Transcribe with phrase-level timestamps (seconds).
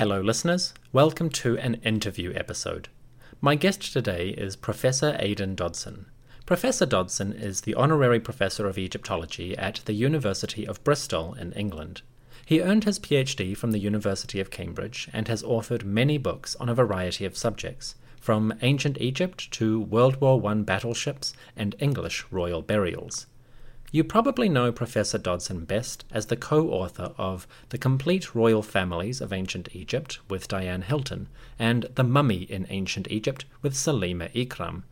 [0.00, 0.72] Hello, listeners.
[0.94, 2.88] Welcome to an interview episode.
[3.42, 6.06] My guest today is Professor Aidan Dodson.
[6.46, 12.00] Professor Dodson is the Honorary Professor of Egyptology at the University of Bristol in England.
[12.46, 16.70] He earned his PhD from the University of Cambridge and has authored many books on
[16.70, 22.62] a variety of subjects, from ancient Egypt to World War I battleships and English royal
[22.62, 23.26] burials.
[23.92, 29.20] You probably know Professor Dodson best as the co author of The Complete Royal Families
[29.20, 31.26] of Ancient Egypt with Dyan Hilton
[31.58, 34.84] and The Mummy in Ancient Egypt with Salima Ikram.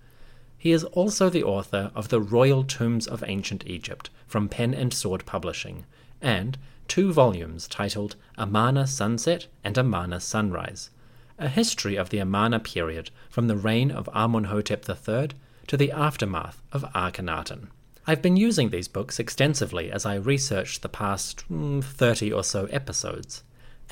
[0.57, 4.93] He is also the author of The Royal Tombs of Ancient Egypt from Pen and
[4.93, 5.87] Sword Publishing
[6.21, 10.91] and two volumes titled Amarna Sunset and Amarna Sunrise,
[11.39, 15.29] a history of the Amarna period from the reign of Amenhotep III
[15.69, 17.69] to the aftermath of Akhenaten.
[18.09, 22.65] I've been using these books extensively as I researched the past mm, 30 or so
[22.71, 23.43] episodes.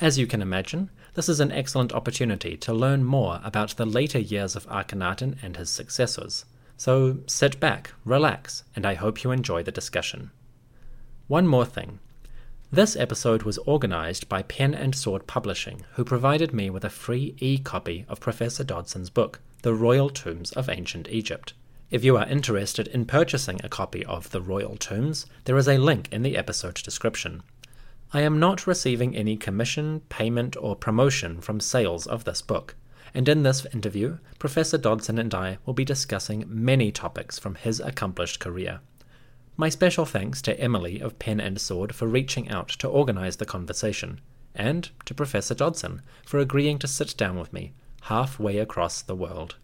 [0.01, 4.17] As you can imagine, this is an excellent opportunity to learn more about the later
[4.17, 6.45] years of Akhenaten and his successors.
[6.77, 10.31] So sit back, relax, and I hope you enjoy the discussion.
[11.27, 11.99] One more thing.
[12.71, 17.35] This episode was organized by Pen and Sword Publishing, who provided me with a free
[17.37, 21.53] e copy of Professor Dodson's book, The Royal Tombs of Ancient Egypt.
[21.89, 25.77] If you are interested in purchasing a copy of The Royal Tombs, there is a
[25.77, 27.43] link in the episode description.
[28.11, 32.75] I am not receiving any commission, payment, or promotion from sales of this book,
[33.13, 37.79] and in this interview, Professor Dodson and I will be discussing many topics from his
[37.79, 38.81] accomplished career.
[39.55, 43.45] My special thanks to Emily of Pen and Sword for reaching out to organize the
[43.45, 44.19] conversation,
[44.53, 47.71] and to Professor Dodson for agreeing to sit down with me
[48.01, 49.55] halfway across the world.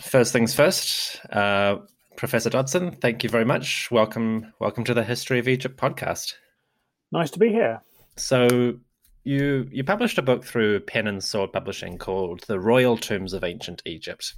[0.00, 1.76] First things first, uh,
[2.16, 3.90] Professor Dodson, thank you very much.
[3.92, 6.34] Welcome, welcome to the History of Egypt podcast.
[7.12, 7.80] Nice to be here.
[8.16, 8.74] So,
[9.22, 13.44] you you published a book through Pen and Sword Publishing called "The Royal Tombs of
[13.44, 14.34] Ancient Egypt,"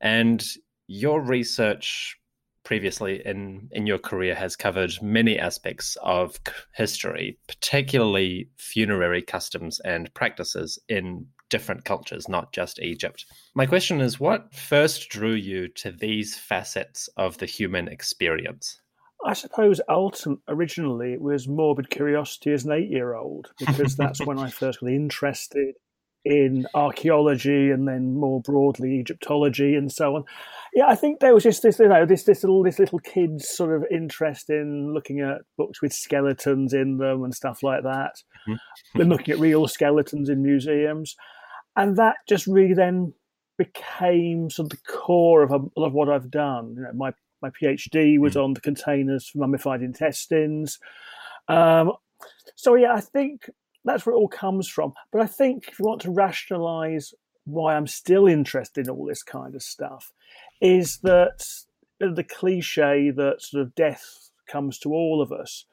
[0.00, 0.42] and
[0.86, 2.16] your research
[2.64, 6.40] previously in in your career has covered many aspects of
[6.74, 13.26] history, particularly funerary customs and practices in different cultures, not just Egypt.
[13.54, 18.80] My question is what first drew you to these facets of the human experience?
[19.24, 24.24] I suppose ultimately, originally it was morbid curiosity as an eight year old, because that's
[24.24, 25.74] when I first got interested
[26.24, 30.24] in archaeology and then more broadly Egyptology and so on.
[30.74, 33.48] Yeah, I think there was just this, you know, this this little this little kid's
[33.48, 38.22] sort of interest in looking at books with skeletons in them and stuff like that,
[38.48, 39.00] mm-hmm.
[39.00, 41.16] and looking at real skeletons in museums,
[41.80, 43.14] and that just really then
[43.56, 46.74] became sort of the core of a lot of what I've done.
[46.76, 48.42] You know, my my PhD was mm-hmm.
[48.42, 50.78] on the containers for mummified intestines.
[51.48, 51.92] Um,
[52.54, 53.48] so yeah, I think
[53.82, 54.92] that's where it all comes from.
[55.10, 57.14] But I think if you want to rationalize
[57.44, 60.12] why I'm still interested in all this kind of stuff,
[60.60, 61.46] is that
[61.98, 65.64] the cliche that sort of death comes to all of us.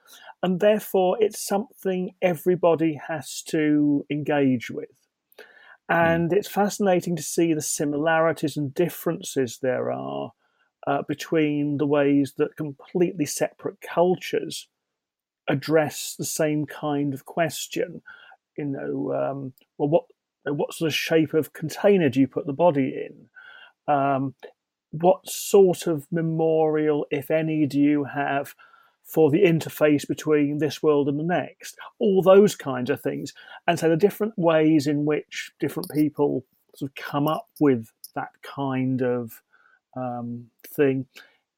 [0.41, 5.06] And therefore, it's something everybody has to engage with.
[5.89, 6.33] And mm.
[6.33, 10.31] it's fascinating to see the similarities and differences there are
[10.85, 14.67] uh, between the ways that completely separate cultures
[15.47, 18.01] address the same kind of question.
[18.57, 20.03] You know, um, well, what
[20.45, 23.93] what sort of shape of container do you put the body in?
[23.93, 24.35] Um,
[24.91, 28.55] what sort of memorial, if any, do you have
[29.07, 31.77] for the interface between this world and the next?
[31.99, 33.33] All those kinds of things.
[33.67, 36.45] And so the different ways in which different people
[36.75, 39.41] sort of come up with that kind of
[39.95, 41.07] um, thing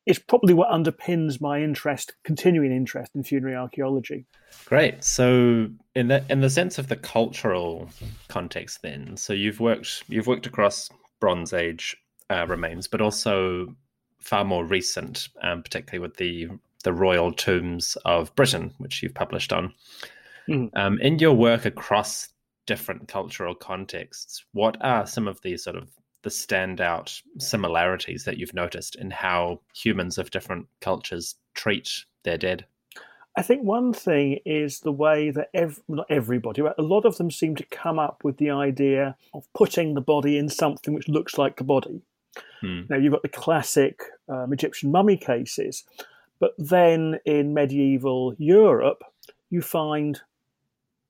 [0.05, 4.25] is probably what underpins my interest, continuing interest in funerary archaeology.
[4.65, 5.03] Great.
[5.03, 7.89] So, in the in the sense of the cultural
[8.27, 11.95] context, then, so you've worked you've worked across Bronze Age
[12.29, 13.75] uh, remains, but also
[14.19, 16.49] far more recent, um, particularly with the
[16.83, 19.73] the royal tombs of Britain, which you've published on.
[20.47, 20.69] Mm.
[20.75, 22.29] Um, in your work across
[22.65, 25.89] different cultural contexts, what are some of the sort of
[26.23, 32.65] the standout similarities that you've noticed in how humans of different cultures treat their dead?
[33.35, 37.17] I think one thing is the way that ev- not everybody, but a lot of
[37.17, 41.07] them seem to come up with the idea of putting the body in something which
[41.07, 42.01] looks like the body.
[42.61, 42.81] Hmm.
[42.89, 45.85] Now you've got the classic um, Egyptian mummy cases,
[46.39, 49.03] but then in medieval Europe,
[49.49, 50.21] you find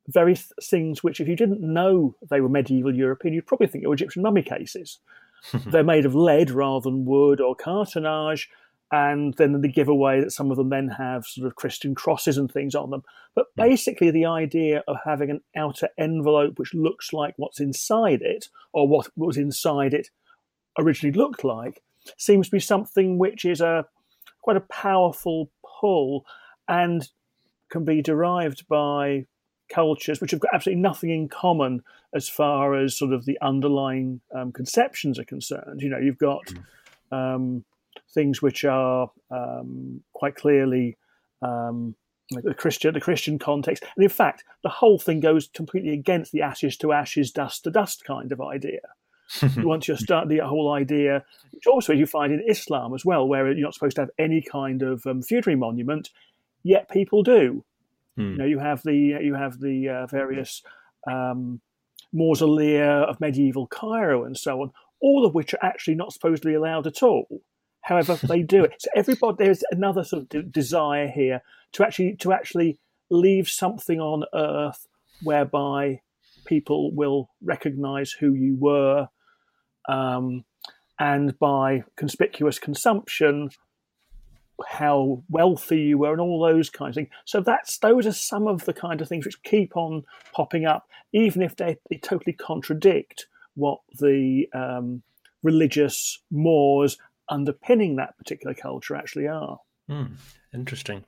[0.07, 3.83] very th- things which, if you didn't know they were medieval European, you'd probably think
[3.83, 4.99] they were Egyptian mummy cases.
[5.67, 8.49] They're made of lead rather than wood or cartonnage,
[8.91, 12.51] and then the giveaway that some of them then have sort of Christian crosses and
[12.51, 13.03] things on them.
[13.35, 13.61] But hmm.
[13.61, 18.87] basically, the idea of having an outer envelope which looks like what's inside it, or
[18.87, 20.09] what was inside it
[20.77, 21.83] originally looked like,
[22.17, 23.85] seems to be something which is a
[24.41, 26.25] quite a powerful pull
[26.67, 27.09] and
[27.69, 29.25] can be derived by
[29.69, 31.83] cultures which have got absolutely nothing in common
[32.13, 35.81] as far as sort of the underlying um, conceptions are concerned.
[35.81, 37.15] You know, you've got hmm.
[37.15, 37.65] um,
[38.13, 40.97] things which are um, quite clearly
[41.41, 41.95] um,
[42.31, 46.41] the Christian the Christian context, and in fact, the whole thing goes completely against the
[46.41, 48.81] ashes to ashes, dust to dust kind of idea.
[49.57, 53.51] Once you start the whole idea, which also you find in Islam as well, where
[53.51, 56.09] you're not supposed to have any kind of um, funerary monument,
[56.63, 57.63] yet people do.
[58.15, 58.31] Hmm.
[58.31, 60.63] You know, you have the you have the uh, various
[61.09, 61.61] um,
[62.13, 66.49] mausolea of medieval Cairo and so on, all of which are actually not supposed to
[66.49, 67.41] be allowed at all.
[67.81, 68.81] However, they do it.
[68.81, 71.41] So everybody, there's another sort of de- desire here
[71.73, 72.79] to actually to actually
[73.09, 74.87] leave something on Earth
[75.23, 76.01] whereby
[76.45, 79.07] people will recognise who you were,
[79.89, 80.45] um,
[80.99, 83.49] and by conspicuous consumption,
[84.67, 87.09] how wealthy you were, and all those kinds of things.
[87.25, 90.03] So that's those are some of the kind of things which keep on
[90.33, 95.01] popping up, even if they, they totally contradict what the um,
[95.41, 96.97] religious mores
[97.29, 99.59] underpinning that particular culture actually are.
[99.89, 100.11] Mm,
[100.53, 101.03] interesting.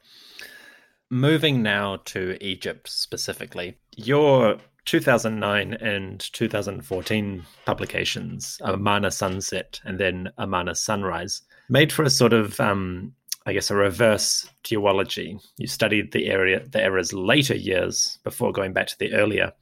[1.10, 10.76] Moving now to Egypt specifically, your 2009 and 2014 publications, Amarna Sunset and then Amarna
[10.76, 13.14] Sunrise, made for a sort of, um,
[13.46, 15.40] I guess, a reverse duology.
[15.58, 19.54] You studied the area, the era's later years before going back to the earlier.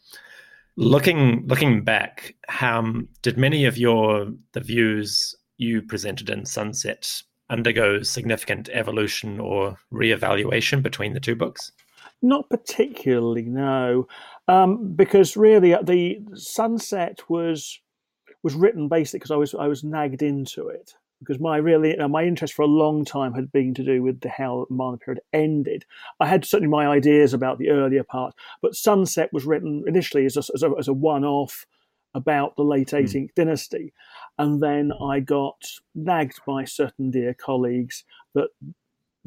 [0.75, 8.01] Looking looking back, how did many of your the views you presented in Sunset undergo
[8.01, 11.71] significant evolution or reevaluation between the two books?
[12.21, 14.07] Not particularly, no,
[14.49, 17.79] um, because really uh, the Sunset was
[18.41, 22.07] was written basically because I was I was nagged into it because my really uh,
[22.07, 25.21] my interest for a long time had been to do with the how the period
[25.33, 25.85] ended.
[26.19, 30.35] I had certainly my ideas about the earlier part, but Sunset was written initially as
[30.35, 31.65] a, as a, as a one off
[32.15, 33.35] about the late 18th mm.
[33.35, 33.93] dynasty.
[34.39, 35.61] And then I got
[35.93, 38.03] nagged by certain dear colleagues
[38.33, 38.49] that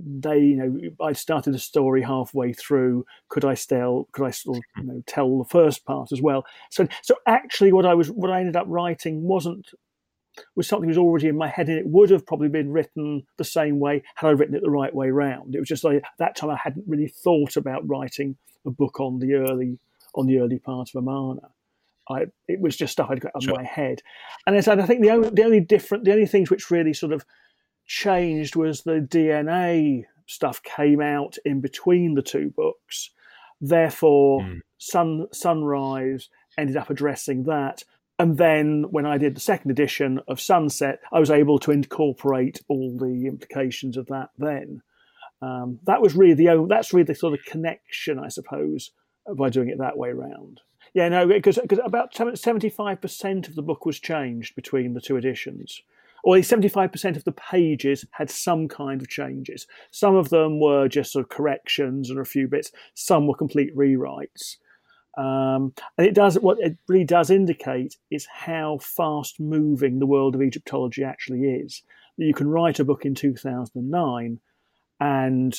[0.04, 3.04] they, you know, I started a story halfway through.
[3.28, 4.80] Could I still, could I still, hmm.
[4.80, 6.44] you know, tell the first part as well?
[6.70, 9.68] So, so actually, what I was, what I ended up writing wasn't
[10.56, 13.22] was something that was already in my head, and it would have probably been written
[13.36, 15.54] the same way had I written it the right way round.
[15.54, 19.18] It was just like that time I hadn't really thought about writing a book on
[19.18, 19.78] the early
[20.14, 21.50] on the early part of Amarna.
[22.08, 23.54] I, it was just stuff I'd got on sure.
[23.54, 24.02] my head.
[24.46, 27.12] And as I think the only, the only different, the only things which really sort
[27.12, 27.24] of
[27.86, 33.10] changed was the DNA stuff came out in between the two books.
[33.60, 34.60] Therefore, mm.
[34.78, 37.84] Sun Sunrise ended up addressing that.
[38.18, 42.60] And then when I did the second edition of Sunset, I was able to incorporate
[42.68, 44.82] all the implications of that then.
[45.40, 48.92] Um, that was really the only, that's really the sort of connection, I suppose,
[49.36, 50.60] by doing it that way around.
[50.94, 55.16] Yeah, no, because about seventy five percent of the book was changed between the two
[55.16, 55.80] editions,
[56.22, 59.66] or seventy five percent of the pages had some kind of changes.
[59.90, 62.72] Some of them were just sort of corrections and a few bits.
[62.94, 64.56] Some were complete rewrites.
[65.18, 70.34] Um, and it does what it really does indicate is how fast moving the world
[70.34, 71.82] of Egyptology actually is.
[72.16, 74.40] You can write a book in two thousand and nine,
[75.00, 75.54] and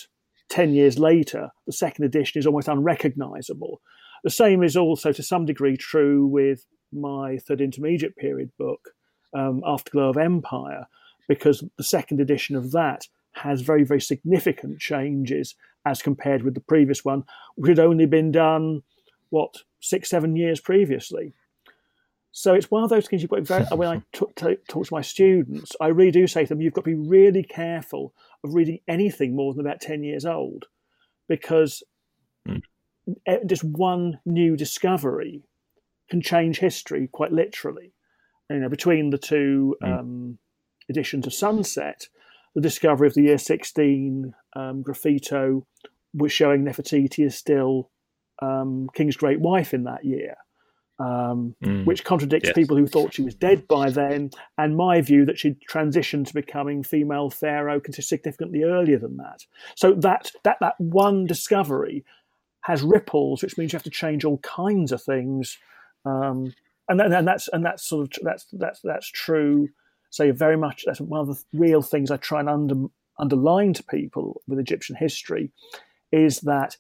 [0.50, 3.80] ten years later, the second edition is almost unrecognizable
[4.24, 8.92] the same is also to some degree true with my third intermediate period book,
[9.34, 10.88] um, Afterglow of Empire,
[11.28, 16.62] because the second edition of that has very, very significant changes as compared with the
[16.62, 17.24] previous one,
[17.56, 18.84] which had only been done,
[19.30, 21.34] what, six, seven years previously.
[22.32, 25.02] So it's one of those things you've got very, when I talk, talk to my
[25.02, 28.14] students, I really do say to them, you've got to be really careful
[28.44, 30.66] of reading anything more than about 10 years old
[31.28, 31.84] because
[32.48, 32.62] mm
[33.46, 35.44] just one new discovery
[36.10, 37.94] can change history quite literally.
[38.50, 40.00] You know, between the two mm.
[40.00, 40.38] um,
[40.90, 42.08] editions of Sunset,
[42.56, 45.66] the discovery of the year 16 um, graffito
[46.14, 47.90] was showing Nefertiti as still
[48.42, 50.36] um, King's great wife in that year,
[51.00, 51.86] um, mm.
[51.86, 52.56] which contradicts yes.
[52.56, 56.34] people who thought she was dead by then, and my view that she'd transitioned to
[56.34, 59.46] becoming female pharaoh significantly earlier than that.
[59.76, 62.04] So that that that one discovery
[62.62, 65.58] has ripples, which means you have to change all kinds of things,
[66.06, 66.54] um,
[66.90, 69.70] and, and that's and that's sort of that's that's that's true.
[70.10, 70.84] Say very much.
[70.86, 72.76] That's one of the real things I try and under,
[73.18, 75.52] underline to people with Egyptian history
[76.12, 76.78] is that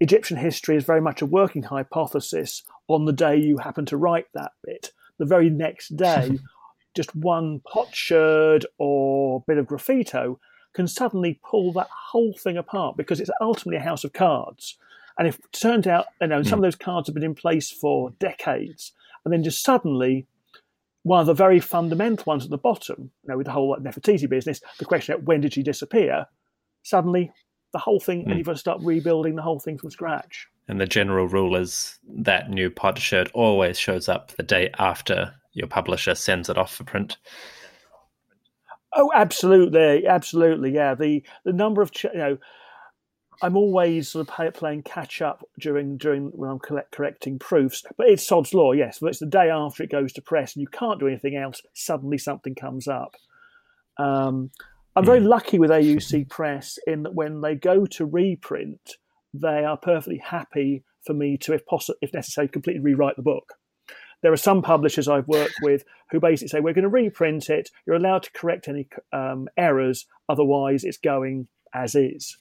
[0.00, 4.26] Egyptian history is very much a working hypothesis on the day you happen to write
[4.34, 4.92] that bit.
[5.18, 6.38] The very next day,
[6.94, 10.38] just one potsherd or bit of graffito
[10.74, 14.76] can suddenly pull that whole thing apart because it's ultimately a house of cards.
[15.18, 16.64] And if it turned out, you know, some of hmm.
[16.64, 18.92] those cards have been in place for decades,
[19.28, 20.26] and then just suddenly
[21.02, 24.26] one of the very fundamental ones at the bottom, you know, with the whole Nefertiti
[24.26, 26.24] business, the question of when did she disappear,
[26.82, 27.30] suddenly
[27.74, 28.28] the whole thing, mm.
[28.28, 30.48] and you've got to start rebuilding the whole thing from scratch.
[30.66, 35.68] And the general rule is that new potsherd always shows up the day after your
[35.68, 37.18] publisher sends it off for print.
[38.96, 40.94] Oh, absolutely, absolutely, yeah.
[40.94, 42.38] The the number of you know,
[43.40, 47.84] I'm always sort of play, playing catch up during during when I'm collect, correcting proofs,
[47.96, 48.98] but it's sod's law, yes.
[49.00, 51.62] But it's the day after it goes to press, and you can't do anything else.
[51.74, 53.14] Suddenly, something comes up.
[53.96, 54.50] Um,
[54.96, 55.26] I'm very hmm.
[55.26, 58.96] lucky with AUC Press in that when they go to reprint,
[59.32, 63.54] they are perfectly happy for me to, if possible, if necessary, completely rewrite the book.
[64.22, 67.70] There are some publishers I've worked with who basically say, "We're going to reprint it.
[67.86, 70.06] You're allowed to correct any um, errors.
[70.28, 72.36] Otherwise, it's going as is."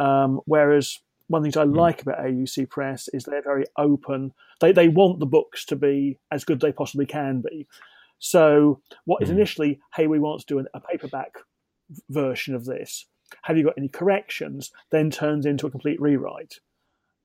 [0.00, 1.76] Um, whereas one of the things I hmm.
[1.76, 4.32] like about AUC Press is they're very open.
[4.60, 7.68] They they want the books to be as good as they possibly can be.
[8.18, 9.36] So what is hmm.
[9.36, 11.34] initially, hey, we want to do a paperback
[12.08, 13.06] version of this?
[13.42, 14.72] Have you got any corrections?
[14.90, 16.58] Then turns into a complete rewrite.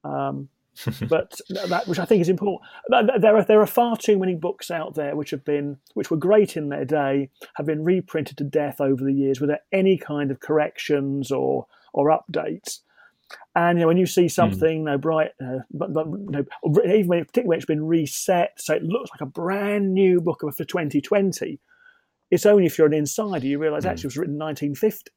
[0.03, 0.50] Um,
[1.10, 2.62] but that, which I think is important.
[2.89, 6.17] There are there are far too many books out there which have been which were
[6.17, 10.32] great in their day, have been reprinted to death over the years without any kind
[10.32, 12.79] of corrections or or updates.
[13.55, 14.85] And you know, when you see something, mm.
[14.85, 16.45] no bright, uh, but, but you know,
[16.85, 20.41] even when, particularly when it's been reset, so it looks like a brand new book
[20.41, 21.59] for 2020,
[22.29, 23.89] it's only if you're an insider you realise mm.
[23.89, 25.11] actually it was written in 1950,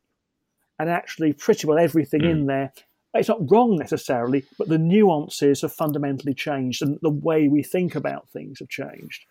[0.78, 2.30] and actually pretty well everything mm.
[2.30, 2.73] in there.
[3.14, 7.94] It's not wrong necessarily, but the nuances have fundamentally changed, and the way we think
[7.94, 9.25] about things have changed.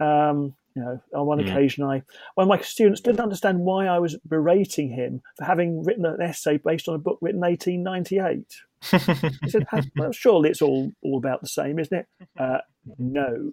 [0.00, 1.48] Um, you know, on one mm.
[1.48, 2.02] occasion, I
[2.34, 6.20] one of my students didn't understand why I was berating him for having written an
[6.20, 9.40] essay based on a book written in 1898.
[9.42, 12.06] he said, "Well, surely it's all all about the same, isn't it?"
[12.38, 12.58] Uh,
[12.98, 13.52] no,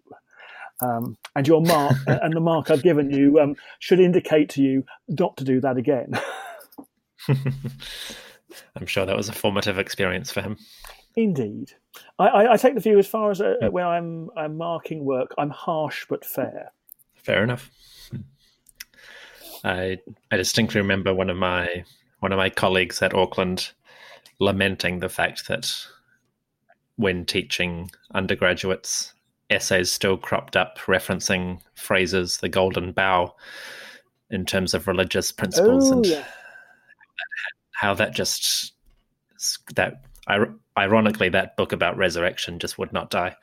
[0.81, 4.85] um, and your mark and the mark I've given you um, should indicate to you
[5.07, 6.11] not to do that again.
[8.75, 10.57] I'm sure that was a formative experience for him.
[11.15, 11.73] Indeed,
[12.17, 13.67] I, I, I take the view as far as uh, yeah.
[13.69, 16.71] when I'm, I'm marking work, I'm harsh but fair.
[17.23, 17.69] Fair enough.
[19.63, 19.97] I
[20.31, 21.83] I distinctly remember one of my
[22.19, 23.71] one of my colleagues at Auckland
[24.39, 25.73] lamenting the fact that
[26.95, 29.13] when teaching undergraduates
[29.49, 33.35] essays still cropped up referencing Frazer's, the golden bough,
[34.29, 36.25] in terms of religious principles, oh, and yeah.
[37.71, 38.73] how that just
[39.75, 40.03] that
[40.77, 43.35] ironically that book about resurrection just would not die.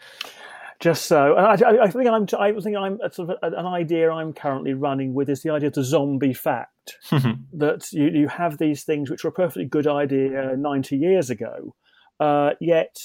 [0.78, 2.26] Just so, I, I, I think I'm.
[2.38, 5.74] I think I'm sort of an idea I'm currently running with is the idea of
[5.74, 10.54] the zombie fact that you, you have these things which were a perfectly good idea
[10.56, 11.74] 90 years ago,
[12.20, 12.98] uh, yet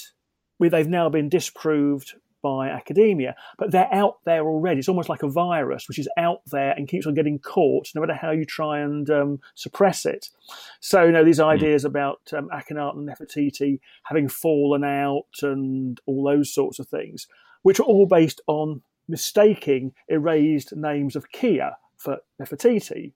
[0.60, 4.80] they've now been disproved by academia, but they're out there already.
[4.80, 8.00] It's almost like a virus which is out there and keeps on getting caught, no
[8.00, 10.28] matter how you try and um, suppress it.
[10.80, 11.44] So, you know, these hmm.
[11.44, 11.86] ideas mm.
[11.86, 17.28] about um, Akhenaten and Nefertiti having fallen out and all those sorts of things,
[17.62, 23.12] which are all based on mistaking erased names of Kiya for Nefertiti.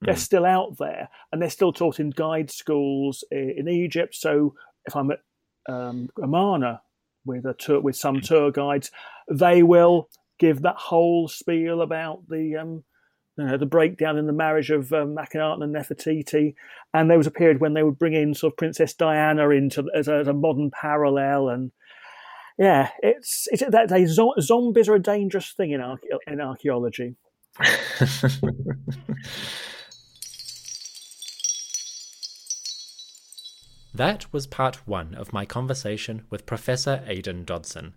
[0.00, 0.20] They're hmm.
[0.20, 4.14] still out there and they're still taught in guide schools in Egypt.
[4.14, 4.54] So
[4.86, 5.20] if I'm at
[5.68, 6.82] um, Amarna
[7.24, 8.90] with a tour, with some tour guides,
[9.30, 12.84] they will give that whole spiel about the um,
[13.36, 16.54] you know, the breakdown in the marriage of um, Akhenaten and Nefertiti.
[16.92, 19.90] And there was a period when they would bring in sort of Princess Diana into
[19.94, 21.48] as a, as a modern parallel.
[21.48, 21.72] And
[22.58, 23.90] yeah, it's it's that
[24.40, 25.82] zombies are a dangerous thing in
[26.26, 27.16] in archaeology.
[33.94, 37.94] That was part one of my conversation with Professor Aidan Dodson.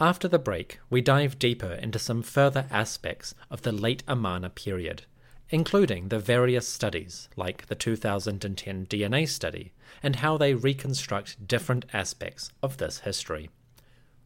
[0.00, 5.02] After the break, we dive deeper into some further aspects of the late Amarna period,
[5.50, 12.50] including the various studies, like the 2010 DNA study, and how they reconstruct different aspects
[12.62, 13.50] of this history.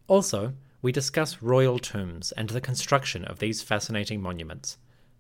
[0.09, 4.79] Also, we discuss royal tombs and the construction of these fascinating monuments.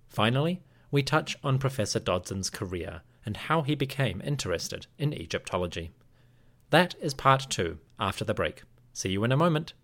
[0.09, 5.90] Finally, we touch on Professor Dodson's career and how he became interested in Egyptology.
[6.71, 8.62] That is part two after the break.
[8.95, 9.75] See you in a moment.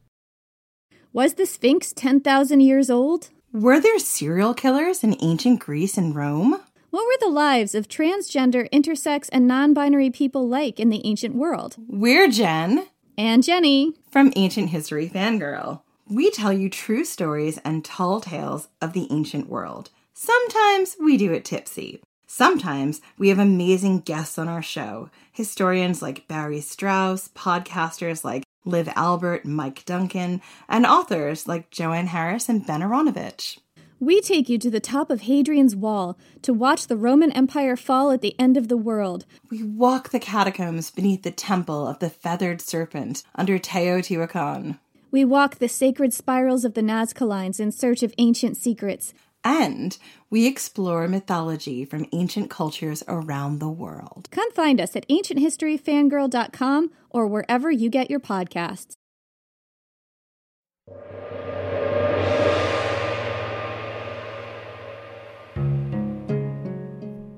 [1.12, 3.28] Was the Sphinx 10,000 years old?
[3.52, 6.60] Were there serial killers in ancient Greece and Rome?
[6.90, 11.34] What were the lives of transgender, intersex, and non binary people like in the ancient
[11.34, 11.76] world?
[11.86, 12.86] We're Jen.
[13.16, 13.94] And Jenny.
[14.10, 15.82] From Ancient History Fangirl.
[16.08, 19.90] We tell you true stories and tall tales of the ancient world.
[20.12, 22.02] Sometimes we do it tipsy.
[22.26, 28.88] Sometimes we have amazing guests on our show historians like Barry Strauss, podcasters like Liv
[28.96, 33.58] Albert, Mike Duncan, and authors like Joanne Harris and Ben Aaronovitch.
[34.00, 38.10] We take you to the top of Hadrian's Wall to watch the Roman Empire fall
[38.10, 39.24] at the end of the world.
[39.50, 44.78] We walk the catacombs beneath the temple of the feathered serpent under Teotihuacan.
[45.10, 49.14] We walk the sacred spirals of the Nazca Lines in search of ancient secrets.
[49.44, 49.96] And
[50.28, 54.28] we explore mythology from ancient cultures around the world.
[54.32, 58.96] Come find us at ancienthistoryfangirl.com or wherever you get your podcasts.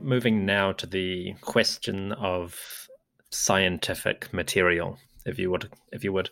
[0.06, 2.88] Moving now to the question of
[3.30, 6.30] scientific material, if you would, if you would.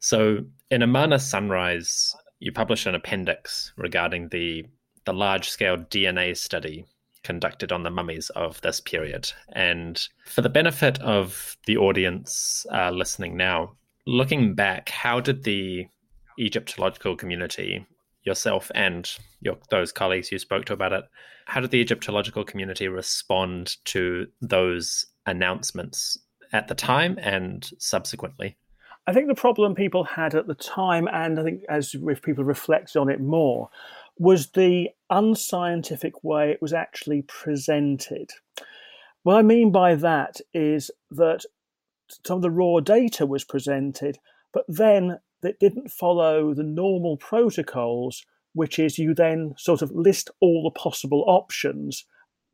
[0.00, 4.66] So, in Amarna Sunrise, you publish an appendix regarding the
[5.06, 6.84] the large scale DNA study
[7.24, 9.32] conducted on the mummies of this period.
[9.48, 15.86] And for the benefit of the audience uh, listening now, looking back, how did the
[16.38, 17.86] Egyptological community,
[18.26, 21.04] yourself and your, those colleagues you spoke to about it,
[21.46, 26.18] how did the Egyptological community respond to those announcements
[26.52, 28.56] at the time and subsequently?
[29.06, 32.42] I think the problem people had at the time, and I think as if people
[32.42, 33.70] reflect on it more,
[34.18, 38.30] was the unscientific way it was actually presented.
[39.22, 41.44] What I mean by that is that
[42.26, 44.18] some of the raw data was presented,
[44.52, 50.30] but then it didn't follow the normal protocols, which is you then sort of list
[50.40, 52.04] all the possible options,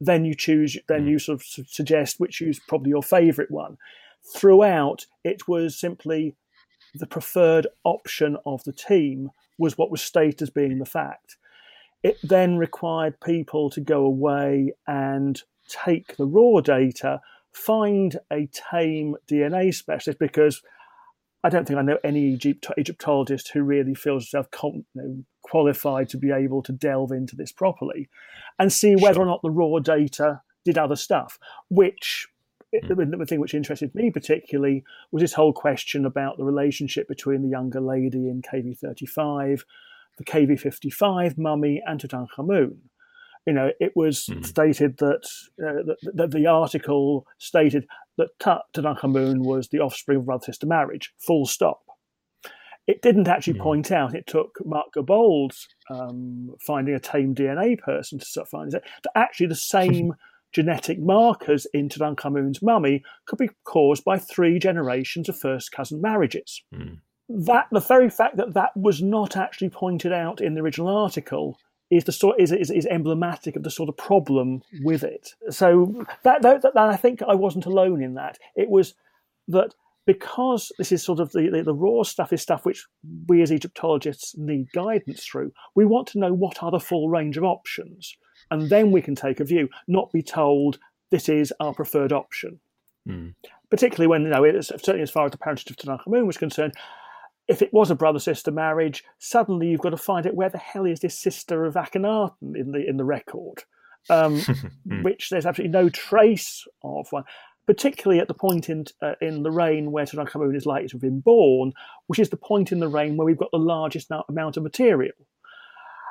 [0.01, 1.09] then you choose, then hmm.
[1.09, 3.77] you sort of suggest which is probably your favourite one.
[4.35, 6.35] Throughout, it was simply
[6.95, 11.37] the preferred option of the team was what was stated as being the fact.
[12.03, 17.21] It then required people to go away and take the raw data,
[17.53, 20.63] find a tame DNA specialist, because
[21.45, 26.09] I don't think I know any Egypt- Egyptologist who really feels himself you know, qualified
[26.11, 28.09] to be able to delve into this properly
[28.59, 29.25] and see whether sure.
[29.25, 32.29] or not the raw data did other stuff, which
[32.73, 33.19] mm.
[33.19, 37.49] the thing which interested me particularly was this whole question about the relationship between the
[37.49, 39.63] younger lady in KV35
[40.19, 42.77] the KV55 mummy and Tutankhamun.
[43.47, 44.45] You know, it was mm.
[44.47, 45.29] stated that,
[45.61, 51.13] uh, that, that, the article stated that Tutankhamun was the offspring of brother sister marriage,
[51.19, 51.81] full stop.
[52.87, 53.63] It didn't actually mm.
[53.63, 58.73] point out, it took Marc Gabolde's um, finding a tame DNA person to start finding
[58.73, 60.15] that actually the same
[60.53, 66.63] genetic markers in Tutankhamun's mummy could be caused by three generations of first cousin marriages.
[66.73, 70.95] Mm that the very fact that that was not actually pointed out in the original
[70.95, 71.59] article
[71.93, 75.35] is the sort is, is, is emblematic of the sort of problem with it.
[75.51, 78.39] So that, that, that, I think I wasn't alone in that.
[78.57, 78.95] It was
[79.49, 79.75] that
[80.07, 82.87] because this is sort of the, the, the, raw stuff is stuff which
[83.29, 87.37] we as Egyptologists need guidance through, we want to know what are the full range
[87.37, 88.17] of options.
[88.51, 90.79] And then we can take a view, not be told
[91.11, 92.59] this is our preferred option.
[93.07, 93.35] Mm.
[93.71, 96.73] Particularly when, you know, certainly as far as the parentage of Tutankhamun was concerned,
[97.49, 100.59] if it was a brother sister marriage, suddenly you've got to find out where the
[100.59, 103.65] hell is this sister of Akhenaten in the in the record,
[104.11, 104.39] um,
[104.89, 105.03] hmm.
[105.03, 107.25] which there's absolutely no trace of one.
[107.65, 111.01] Particularly at the point in uh, in the reign where Tutankhamun is likely to have
[111.01, 111.73] been born,
[112.07, 115.15] which is the point in the reign where we've got the largest amount of material.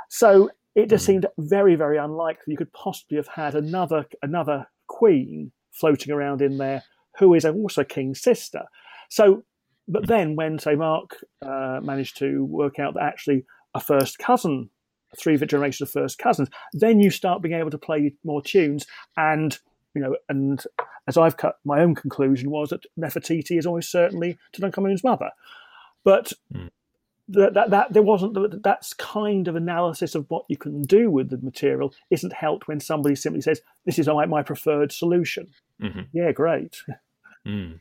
[0.09, 1.13] So it just hmm.
[1.13, 6.57] seemed very, very unlikely you could possibly have had another another queen floating around in
[6.57, 6.83] there
[7.17, 8.63] who is also king's sister.
[9.09, 9.43] So
[9.91, 14.69] but then when, say, Mark uh, managed to work out that actually a first cousin,
[15.17, 18.85] three generations of first cousins, then you start being able to play more tunes.
[19.17, 19.57] And,
[19.93, 20.63] you know, and
[21.07, 25.31] as I've cut, my own conclusion was that Nefertiti is almost certainly Tutankhamun's mother.
[26.05, 26.69] But mm.
[27.27, 31.29] that, that, that there wasn't that's kind of analysis of what you can do with
[31.29, 35.47] the material isn't helped when somebody simply says this is my, my preferred solution.
[35.81, 36.01] Mm-hmm.
[36.13, 36.81] Yeah, great.
[37.45, 37.79] Mm.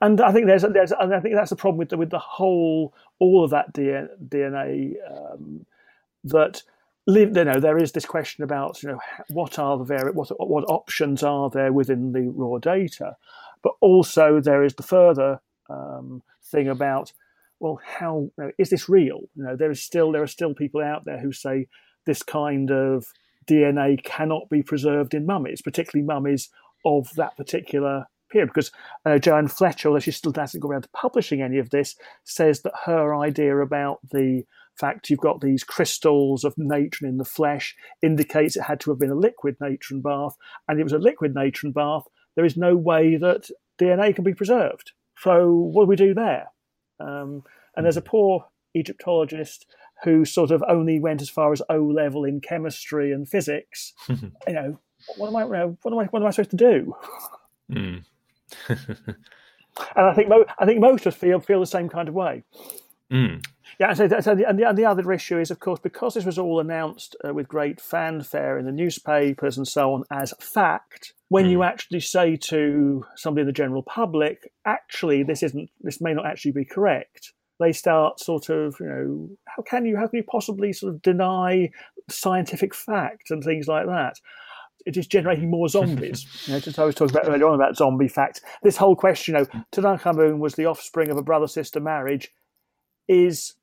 [0.00, 2.18] And I think there's there's and I think that's the problem with the, with the
[2.18, 5.64] whole all of that DNA um,
[6.24, 6.62] that
[7.06, 10.64] you know there is this question about you know what are the vari- what what
[10.68, 13.16] options are there within the raw data,
[13.62, 17.12] but also there is the further um, thing about
[17.60, 19.20] well, how you know, is this real?
[19.34, 21.68] You know, there is still there are still people out there who say
[22.04, 23.06] this kind of
[23.46, 26.50] DNA cannot be preserved in mummies, particularly mummies
[26.84, 28.06] of that particular
[28.44, 28.70] Because
[29.04, 31.96] I know Joann Fletcher, although she still hasn't got around to publishing any of this,
[32.24, 34.44] says that her idea about the
[34.74, 38.98] fact you've got these crystals of natron in the flesh indicates it had to have
[38.98, 40.36] been a liquid natron bath,
[40.68, 42.04] and it was a liquid natron bath.
[42.34, 43.48] There is no way that
[43.80, 44.92] DNA can be preserved.
[45.18, 46.48] So what do we do there?
[47.00, 47.42] Um,
[47.74, 49.66] and there's a poor Egyptologist
[50.04, 53.94] who sort of only went as far as O level in chemistry and physics.
[54.08, 54.78] you know,
[55.16, 55.44] what am I?
[55.44, 56.04] What am I?
[56.04, 56.94] What am I supposed to do?
[57.70, 58.04] Mm.
[58.68, 58.76] and
[59.96, 62.44] I think mo- I think most of us feel feel the same kind of way.
[63.12, 63.44] Mm.
[63.78, 66.24] Yeah, so, so the, and, the, and the other issue is, of course, because this
[66.24, 71.12] was all announced uh, with great fanfare in the newspapers and so on as fact.
[71.28, 71.50] When mm.
[71.50, 76.26] you actually say to somebody in the general public, actually, this isn't, this may not
[76.26, 80.24] actually be correct, they start sort of, you know, how can you, how can you
[80.24, 81.70] possibly sort of deny
[82.08, 84.18] scientific fact and things like that?
[84.86, 86.26] It is generating more zombies.
[86.46, 88.40] you know, just I was talking about earlier on about zombie facts.
[88.62, 92.32] This whole question you of Tutankhamun was the offspring of a brother sister marriage
[93.08, 93.54] is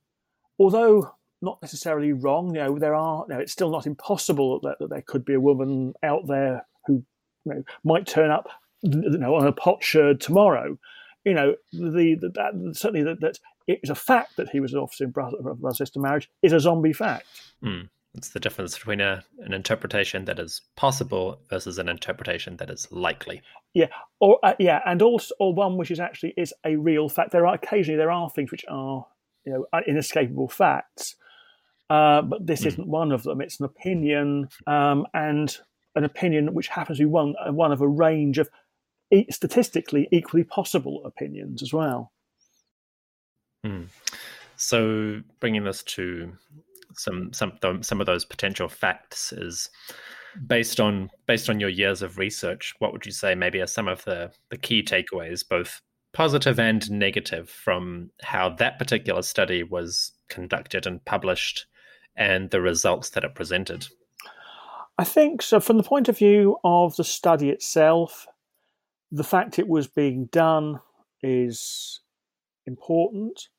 [0.60, 4.78] although not necessarily wrong, you know, there are, you know, it's still not impossible that,
[4.80, 7.04] that there could be a woman out there who
[7.46, 8.48] you know, might turn up,
[8.82, 10.78] you know, on a potsherd tomorrow.
[11.26, 14.74] You know, the, the that, certainly that, that it is a fact that he was
[14.74, 17.26] an officer in brother, brother sister marriage is a zombie fact.
[17.64, 17.90] Mm.
[18.16, 22.88] It's the difference between a, an interpretation that is possible versus an interpretation that is
[22.92, 23.42] likely.
[23.74, 23.88] Yeah,
[24.20, 27.32] or uh, yeah, and also or one which is actually is a real fact.
[27.32, 29.06] There are occasionally there are things which are
[29.46, 31.16] you know inescapable facts.
[31.90, 32.68] Uh, but this mm.
[32.68, 33.42] isn't one of them.
[33.42, 35.56] It's an opinion, um, and
[35.96, 38.50] an opinion which happens to be one uh, one of a range of
[39.30, 42.12] statistically equally possible opinions as well.
[43.66, 43.88] Mm.
[44.56, 46.34] So, bringing this to
[46.98, 47.54] some some
[47.84, 49.70] some of those potential facts is
[50.48, 52.74] based on based on your years of research.
[52.80, 55.82] What would you say maybe are some of the the key takeaways, both
[56.14, 61.66] positive and negative from how that particular study was conducted and published
[62.16, 63.88] and the results that it presented?
[64.98, 65.60] I think so.
[65.60, 68.28] From the point of view of the study itself,
[69.12, 70.80] the fact it was being done
[71.24, 72.02] is
[72.68, 73.50] important.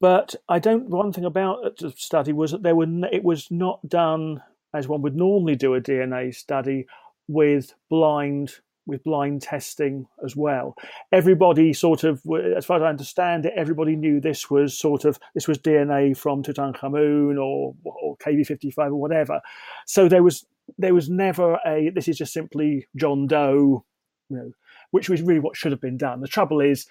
[0.00, 0.88] But I don't.
[0.88, 2.86] One thing about uh, the study was that there were.
[3.12, 6.86] It was not done as one would normally do a DNA study
[7.28, 8.54] with blind
[8.86, 10.74] with blind testing as well.
[11.12, 12.22] Everybody sort of,
[12.56, 16.16] as far as I understand it, everybody knew this was sort of this was DNA
[16.16, 19.40] from Tutankhamun or or KV55 or whatever.
[19.86, 20.44] So there was
[20.78, 23.84] there was never a this is just simply John Doe,
[24.28, 24.52] you know,
[24.90, 26.20] which was really what should have been done.
[26.20, 26.86] The trouble is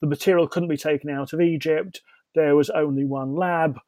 [0.00, 2.02] the material couldn't be taken out of Egypt.
[2.34, 3.78] There was only one lab.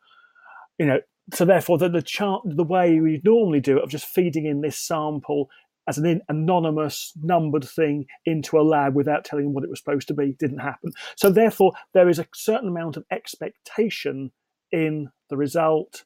[0.79, 1.01] You know,
[1.35, 4.61] so therefore the, the chart the way we normally do it of just feeding in
[4.61, 5.49] this sample
[5.89, 10.09] as an anonymous numbered thing into a lab without telling them what it was supposed
[10.09, 10.91] to be didn't happen.
[11.17, 14.33] So therefore, there is a certain amount of expectation
[14.73, 16.05] in the result,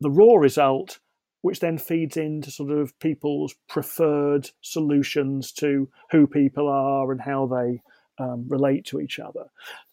[0.00, 0.98] the raw result,
[1.42, 7.46] which then feeds into sort of people's preferred solutions to who people are and how
[7.46, 7.82] they
[8.20, 9.44] um, relate to each other.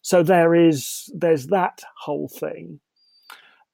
[0.01, 2.79] So there is there's that whole thing.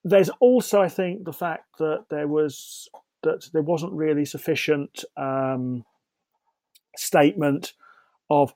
[0.04, 2.90] There's also, I think, the fact that there was
[3.24, 5.86] that there wasn't really sufficient um,
[6.98, 7.74] statement
[8.30, 8.54] of,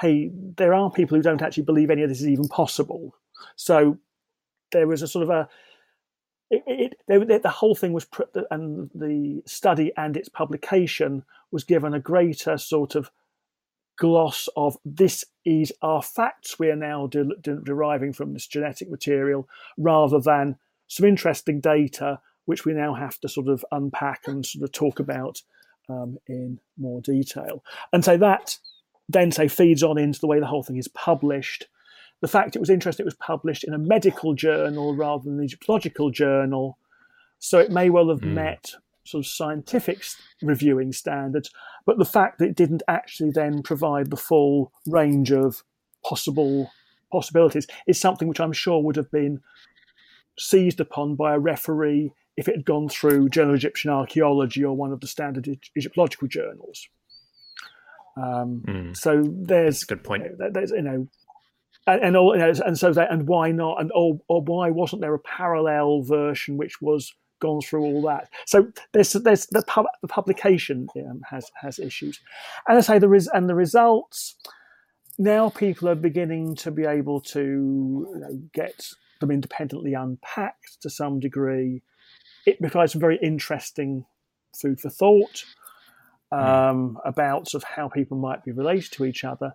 [0.00, 3.14] hey, there are people who don't actually believe any of this is even possible.
[3.56, 3.98] So
[4.72, 5.48] there was a sort of a
[6.50, 8.06] it, it, it, the whole thing was
[8.50, 13.10] and the study and its publication was given a greater sort of
[13.98, 18.90] gloss of this is our facts we are now de- de- deriving from this genetic
[18.90, 20.56] material rather than
[20.86, 24.98] some interesting data which we now have to sort of unpack and sort of talk
[25.00, 25.42] about
[25.90, 27.62] um, in more detail.
[27.92, 28.58] And so that
[29.08, 31.66] then say feeds on into the way the whole thing is published.
[32.20, 35.44] The fact it was interesting, it was published in a medical journal rather than an
[35.44, 36.78] Egyptological journal,
[37.38, 38.32] so it may well have mm.
[38.32, 38.72] met
[39.08, 40.04] sort of scientific
[40.42, 41.50] reviewing standards.
[41.86, 45.62] But the fact that it didn't actually then provide the full range of
[46.04, 46.70] possible
[47.10, 49.40] possibilities is something which I'm sure would have been
[50.38, 54.76] seized upon by a referee if it had gone through Journal of Egyptian Archaeology or
[54.76, 56.88] one of the standard Egyptological journals.
[58.16, 58.96] Um, mm.
[58.96, 60.24] So there's a good point.
[60.38, 61.08] There's you know,
[61.86, 64.70] and, and all you know, and so that and why not and or or why
[64.70, 68.30] wasn't there a parallel version which was gone through all that?
[68.46, 72.20] So there's there's the, pub, the publication um, has has issues,
[72.66, 74.36] and I say the res, and the results.
[75.18, 78.88] Now people are beginning to be able to you know, get
[79.20, 81.82] them independently unpacked to some degree.
[82.46, 84.06] It provides some very interesting
[84.56, 85.44] food for thought
[86.32, 86.38] hmm.
[86.38, 89.52] um, about sort of how people might be related to each other.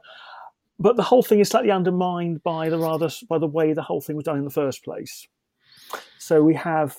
[0.80, 4.02] But the whole thing is slightly undermined by the rather by the way the whole
[4.02, 5.28] thing was done in the first place.
[6.18, 6.98] So we have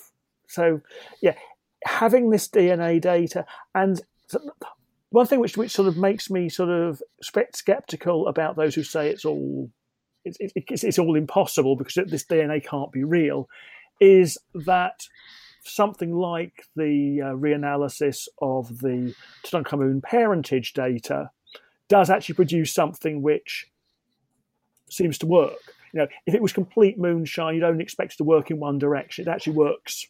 [0.54, 0.80] so
[1.20, 1.34] yeah,
[1.84, 4.00] having this DNA data and
[5.10, 7.02] one thing which which sort of makes me sort of
[7.52, 9.70] skeptical about those who say it's all
[10.24, 13.48] it's, it's, it's all impossible because this DNA can't be real
[14.00, 15.06] is that
[15.62, 19.14] something like the uh, reanalysis of the
[19.44, 21.30] Tutankhamun parentage data
[21.88, 23.66] does actually produce something which
[24.90, 25.58] seems to work.
[25.92, 28.78] You know, if it was complete moonshine, you don't expect it to work in one
[28.78, 29.28] direction.
[29.28, 30.06] It actually works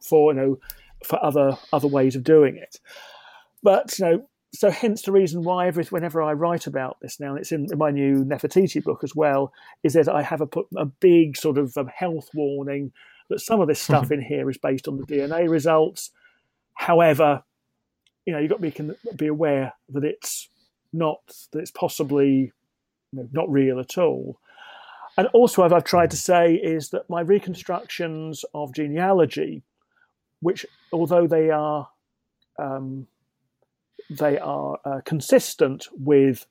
[0.00, 0.58] for you know
[1.04, 2.80] for other other ways of doing it.
[3.62, 7.30] But you know, so hence the reason why every, whenever I write about this now,
[7.30, 10.46] and it's in, in my new Nefertiti book as well, is that I have a
[10.46, 12.92] put a big sort of um, health warning
[13.28, 16.10] that some of this stuff in here is based on the DNA results.
[16.74, 17.42] However,
[18.24, 20.48] you know you've got to be, can be aware that it's
[20.92, 21.20] not
[21.52, 22.52] that it's possibly
[23.12, 24.40] you know, not real at all.
[25.16, 29.64] And also, what I've tried to say is that my reconstructions of genealogy,
[30.40, 31.88] which although they are
[32.58, 33.06] um,
[34.10, 36.46] they are uh, consistent with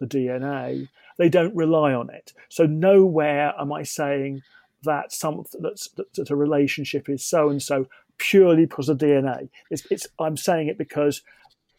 [0.00, 2.32] the DNA, they don't rely on it.
[2.48, 4.42] So nowhere am I saying
[4.84, 7.86] that some that's, that a relationship is so and so
[8.18, 9.48] purely because of DNA.
[9.70, 11.22] It's, it's, I'm saying it because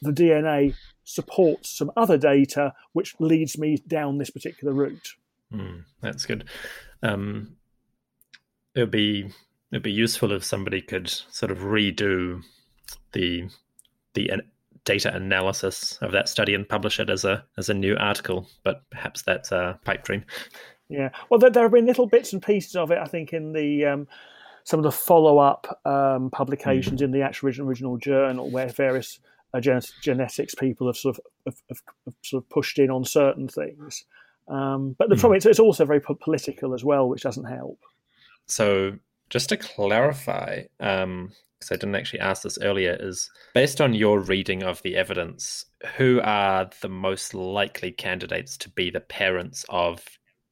[0.02, 5.14] the DNA supports some other data which leads me down this particular route.
[5.54, 6.46] Mm, that's good.
[7.04, 7.56] Um,
[8.74, 9.30] it would be
[9.76, 12.42] it'd be useful if somebody could sort of redo
[13.12, 13.50] the
[14.14, 14.32] the
[14.86, 18.48] data analysis of that study and publish it as a as a new article.
[18.64, 20.24] But perhaps that's a pipe dream.
[20.88, 23.00] Yeah, well, there, there have been little bits and pieces of it.
[23.00, 24.08] I think in the um,
[24.64, 27.04] some of the follow up um, publications mm.
[27.04, 29.20] in the actual original, original journal, where various
[29.54, 33.04] uh, gen- genetics people have sort of have, have, have, sort of pushed in on
[33.04, 34.06] certain things.
[34.48, 35.20] Um, but the mm.
[35.20, 37.80] problem is it's also very political as well, which doesn't help.
[38.48, 43.94] So just to clarify, um, because I didn't actually ask this earlier, is based on
[43.94, 45.66] your reading of the evidence,
[45.98, 50.04] who are the most likely candidates to be the parents of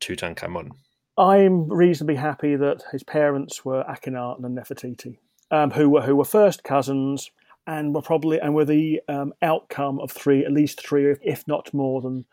[0.01, 0.69] Tutankhamun?
[1.17, 5.17] I'm reasonably happy that his parents were Akhenaten and Nefertiti,
[5.51, 7.29] um, who were who were first cousins
[7.67, 11.73] and were probably and were the um, outcome of three, at least three, if not
[11.73, 12.25] more than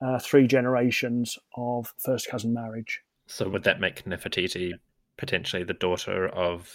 [0.00, 3.00] uh, three generations of first cousin marriage.
[3.26, 4.72] So would that make Nefertiti
[5.16, 6.70] potentially the daughter of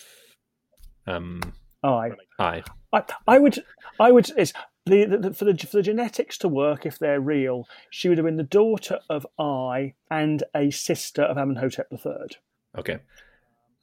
[1.06, 1.42] um
[1.84, 3.64] I I I, I would
[4.00, 4.54] I would it's
[4.86, 8.26] the, the, for the for the genetics to work if they're real she would have
[8.26, 12.38] been the daughter of Ay and a sister of Amenhotep III.
[12.78, 13.00] Okay.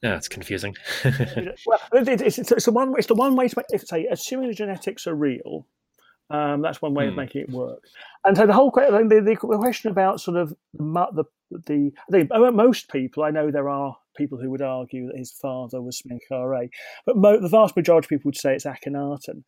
[0.01, 0.75] Yeah, it's confusing.
[1.03, 4.05] well, it, it's, it's, it's, the one it's the one way to make, if, say
[4.05, 5.65] assuming the genetics are real,
[6.29, 7.21] um, that's one way of hmm.
[7.21, 7.83] making it work.
[8.23, 13.23] And so the whole the, the, question about sort of the the, the most people
[13.23, 16.69] I know there are people who would argue that his father was Smenkhkare,
[17.05, 19.43] but mo- the vast majority of people would say it's Akhenaten.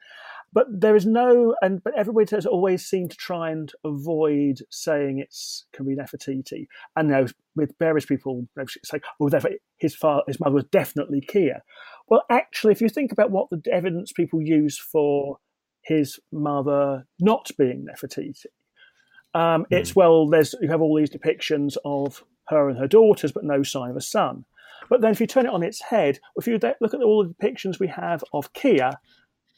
[0.54, 5.20] But there is no, and but everybody has always seemed to try and avoid saying
[5.20, 6.68] it's can be Nefertiti.
[6.96, 7.26] And now
[7.56, 9.30] with various people they say, "Oh,
[9.78, 11.62] his father, his mother was definitely Kiya."
[12.08, 15.40] Well, actually, if you think about what the evidence people use for
[15.82, 18.46] his mother not being Nefertiti,
[19.34, 19.66] um, mm.
[19.70, 23.64] it's well, there's you have all these depictions of her and her daughters, but no
[23.64, 24.46] sign of a son.
[24.90, 27.34] But then if you turn it on its head, if you look at all the
[27.34, 28.94] depictions we have of Kiya,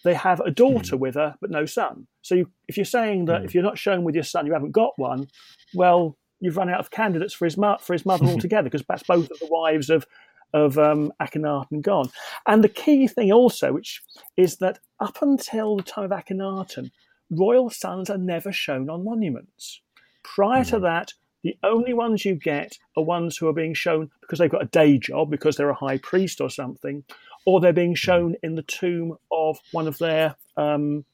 [0.04, 1.00] they have a daughter mm.
[1.00, 2.08] with her, but no son.
[2.22, 3.46] So you, if you're saying that mm.
[3.46, 5.28] if you're not shown with your son, you haven't got one,
[5.74, 9.30] well, you've run out of candidates for his, for his mother altogether, because that's both
[9.30, 10.06] of the wives of
[10.54, 12.10] of um, Akhenaten gone.
[12.48, 14.02] And the key thing also, which
[14.38, 16.92] is that up until the time of Akhenaten,
[17.30, 19.82] royal sons are never shown on monuments.
[20.24, 20.70] Prior mm.
[20.70, 24.50] to that, the only ones you get are ones who are being shown because they've
[24.50, 27.04] got a day job, because they're a high priest or something,
[27.46, 31.06] or they're being shown in the tomb of one of their um,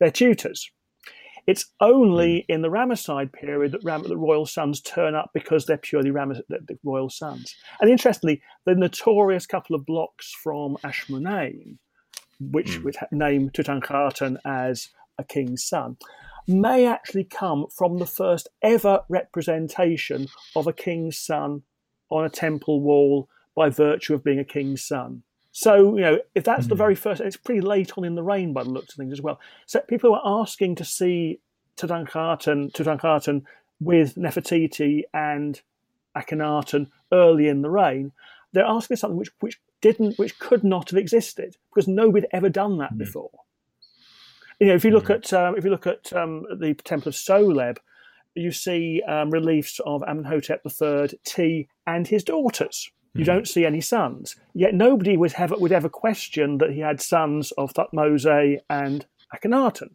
[0.00, 0.70] their tutors.
[1.46, 5.78] It's only in the Ramesside period that, Ram- the royal sons turn up because they're
[5.78, 7.54] purely Ram- the royal sons.
[7.80, 11.78] And interestingly, the notorious couple of blocks from Ashmunein,
[12.38, 12.84] which mm.
[12.84, 15.96] would name Tutankhaten as a king's son,
[16.48, 21.62] may actually come from the first ever representation of a king's son
[22.10, 25.22] on a temple wall by virtue of being a king's son.
[25.52, 26.68] So, you know, if that's mm-hmm.
[26.68, 26.78] the hmm.
[26.78, 29.20] very first, it's pretty late on in the reign by the looks of things as
[29.20, 29.40] well.
[29.66, 31.40] So people are asking to see
[31.76, 33.42] Tutankhaten, Tutankhaten
[33.80, 35.60] with Nefertiti and
[36.16, 38.12] Akhenaten early in the reign.
[38.52, 42.48] They're asking something which, which didn't, which could not have existed because nobody had ever
[42.48, 42.98] done that mm-hmm.
[42.98, 43.30] before.
[44.60, 45.12] You know, if you look mm-hmm.
[45.12, 47.78] at um, if you look at um, the Temple of Soleb,
[48.34, 52.90] you see um, reliefs of Amenhotep III, Tiye, and his daughters.
[53.14, 53.26] You hmm.
[53.26, 54.36] don't see any sons.
[54.54, 59.90] Yet nobody would, have, would ever question that he had sons of Thutmose and Akhenaten.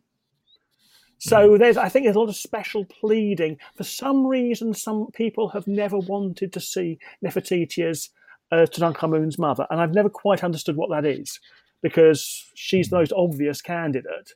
[1.19, 1.57] So hmm.
[1.57, 3.57] there's, I think there's a lot of special pleading.
[3.75, 8.09] For some reason, some people have never wanted to see Nefertiti as
[8.51, 11.39] uh, Tutankhamun's mother, and I've never quite understood what that is,
[11.81, 14.33] because she's the most obvious candidate.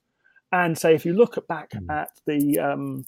[0.51, 3.05] And say, if you look back at the um,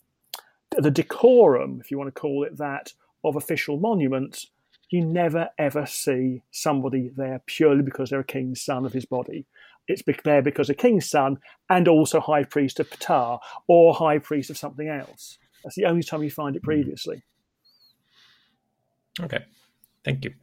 [0.78, 4.52] the decorum, if you want to call it that, of official monuments,
[4.90, 9.46] you never ever see somebody there purely because they're a king's son of his body.
[9.88, 11.38] It's there because a king's son
[11.70, 15.40] and also high priest of Ptah or high priest of something else.
[15.64, 17.24] That's the only time you find it previously.
[19.20, 19.44] Okay,
[20.06, 20.34] thank you.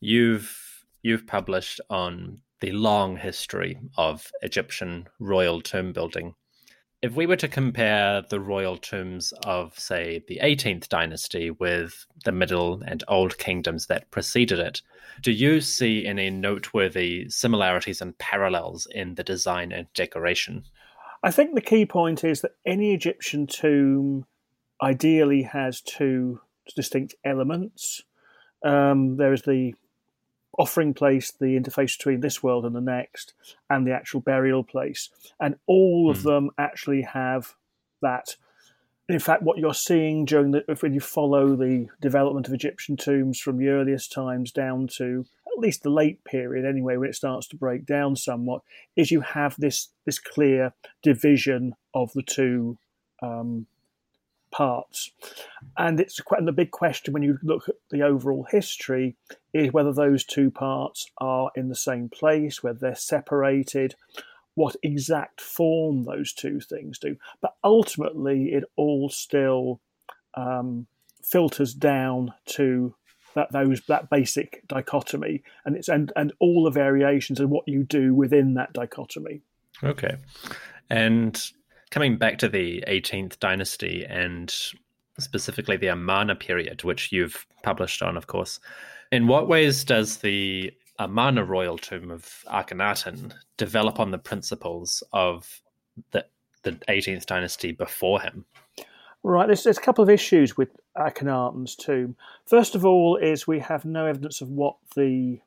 [0.00, 6.34] You've you've published on the long history of Egyptian royal tomb building
[7.02, 12.30] if we were to compare the royal tombs of, say, the 18th dynasty with the
[12.30, 14.82] Middle and Old kingdoms that preceded it,
[15.20, 20.62] do you see any noteworthy similarities and parallels in the design and decoration?
[21.24, 24.24] I think the key point is that any Egyptian tomb
[24.80, 26.40] ideally has two
[26.76, 28.02] distinct elements.
[28.64, 29.74] Um, there is the
[30.58, 33.34] offering place, the interface between this world and the next,
[33.70, 35.08] and the actual burial place.
[35.40, 36.24] And all of mm.
[36.24, 37.54] them actually have
[38.00, 38.36] that.
[39.08, 43.38] In fact, what you're seeing during the when you follow the development of Egyptian tombs
[43.40, 47.46] from the earliest times down to at least the late period, anyway, when it starts
[47.48, 48.62] to break down somewhat,
[48.96, 52.78] is you have this this clear division of the two
[53.22, 53.66] um,
[54.52, 55.10] parts.
[55.76, 59.16] And it's quite and the big question when you look at the overall history
[59.52, 63.96] is whether those two parts are in the same place, whether they're separated,
[64.54, 67.16] what exact form those two things do.
[67.40, 69.80] But ultimately, it all still
[70.34, 70.86] um,
[71.24, 72.94] filters down to
[73.34, 77.82] that those that basic dichotomy, and it's and and all the variations of what you
[77.82, 79.40] do within that dichotomy.
[79.82, 80.16] Okay,
[80.90, 81.50] and
[81.92, 84.52] coming back to the 18th dynasty and
[85.18, 88.58] specifically the Amarna period, which you've published on, of course,
[89.12, 95.60] in what ways does the Amarna royal tomb of Akhenaten develop on the principles of
[96.12, 96.24] the,
[96.62, 98.46] the 18th dynasty before him?
[99.22, 102.16] Right, there's, there's a couple of issues with Akhenaten's tomb.
[102.46, 105.40] First of all, is we have no evidence of what the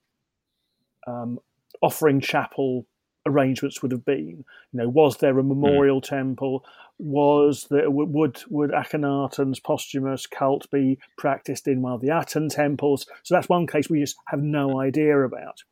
[1.07, 1.39] um,
[1.81, 2.85] offering chapel
[3.25, 4.45] arrangements would have been.
[4.71, 5.49] You know, was there a hmm.
[5.49, 6.07] memorial mm.
[6.07, 6.65] temple?
[6.97, 13.05] Was there would would Akhenaten's posthumous cult be practiced in one of the Aten temples?
[13.23, 15.63] So that's one case we just have no idea about.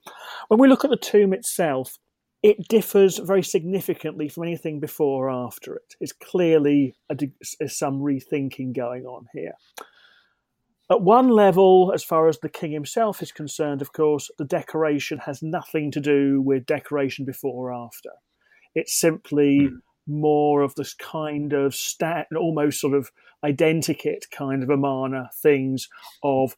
[0.49, 1.97] When we look at the tomb itself,
[2.43, 5.95] it differs very significantly from anything before or after it.
[6.01, 9.53] It's clearly a, some rethinking going on here.
[10.91, 15.19] At one level, as far as the king himself is concerned, of course, the decoration
[15.19, 18.09] has nothing to do with decoration before or after.
[18.75, 19.77] It's simply mm.
[20.07, 23.11] more of this kind of stat, almost sort of
[23.45, 25.87] identikit kind of Amarna things
[26.21, 26.57] of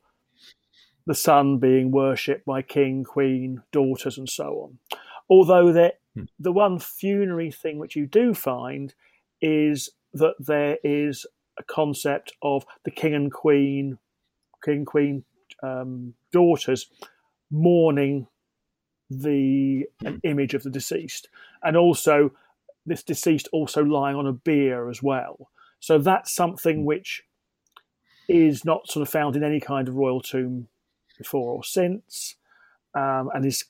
[1.05, 4.99] the sun being worshipped by king, queen, daughters, and so on.
[5.29, 6.27] Although mm.
[6.39, 8.95] the one funerary thing which you do find
[9.39, 11.27] is that there is
[11.59, 13.99] a concept of the king and queen
[14.65, 15.23] king queen
[15.63, 16.87] um, daughters
[17.51, 18.27] mourning
[19.09, 21.29] the an image of the deceased,
[21.61, 22.31] and also
[22.85, 25.49] this deceased also lying on a bier as well.
[25.79, 27.23] So that's something which
[28.27, 30.67] is not sort of found in any kind of royal tomb
[31.17, 32.35] before or since,
[32.95, 33.65] um, and is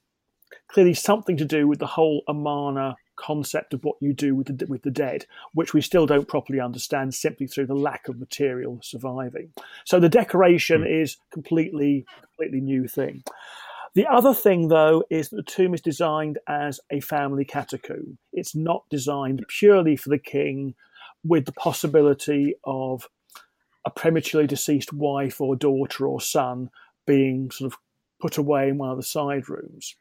[0.67, 4.65] clearly something to do with the whole Amarna concept of what you do with the
[4.67, 8.79] with the dead, which we still don't properly understand simply through the lack of material
[8.81, 9.51] surviving.
[9.85, 11.01] So the decoration mm.
[11.01, 13.23] is completely completely new thing.
[13.93, 18.17] The other thing, though, is that the tomb is designed as a family catacomb.
[18.33, 20.75] It's not designed purely for the king.
[21.27, 23.09] with the possibility of
[23.83, 26.69] a prematurely deceased wife or daughter or son
[27.05, 27.79] being sort of
[28.19, 29.95] put away in one of the side rooms.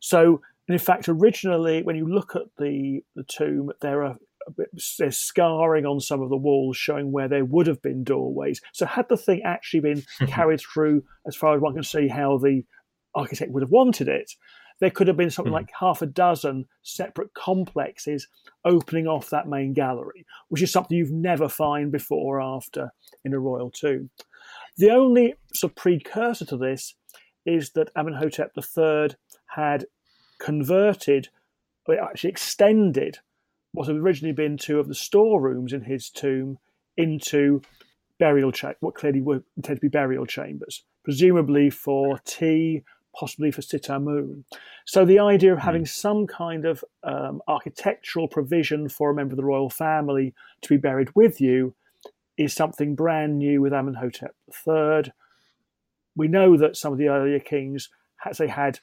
[0.00, 0.40] So,
[0.72, 4.16] in fact, originally, when you look at the, the tomb, there are
[4.98, 8.60] there's scarring on some of the walls showing where there would have been doorways.
[8.72, 12.38] So, had the thing actually been carried through, as far as one can see, how
[12.38, 12.62] the
[13.14, 14.32] architect would have wanted it,
[14.80, 15.56] there could have been something mm.
[15.56, 18.26] like half a dozen separate complexes
[18.64, 22.92] opening off that main gallery, which is something you've never find before or after
[23.24, 24.10] in a royal tomb.
[24.78, 26.94] The only sort of precursor to this
[27.44, 29.10] is that Amenhotep III
[29.46, 29.86] had
[30.40, 31.28] converted,
[31.86, 33.18] or actually extended,
[33.72, 36.58] what had originally been two of the storerooms in his tomb
[36.96, 37.62] into
[38.18, 42.82] burial cha- what clearly were intended to be burial chambers, presumably for Tiye,
[43.18, 44.44] possibly for Sitamun.
[44.84, 45.64] So the idea of hmm.
[45.64, 50.68] having some kind of um, architectural provision for a member of the royal family to
[50.68, 51.74] be buried with you
[52.36, 54.34] is something brand new with Amenhotep
[54.66, 55.12] III.
[56.16, 57.88] We know that some of the earlier kings,
[58.24, 58.80] as they had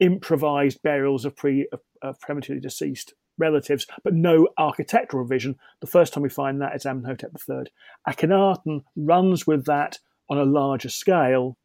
[0.00, 5.56] improvised burials of, pre, of, of prematurely deceased relatives, but no architectural vision.
[5.80, 7.64] The first time we find that is Amenhotep III.
[8.08, 11.56] Akhenaten runs with that on a larger scale,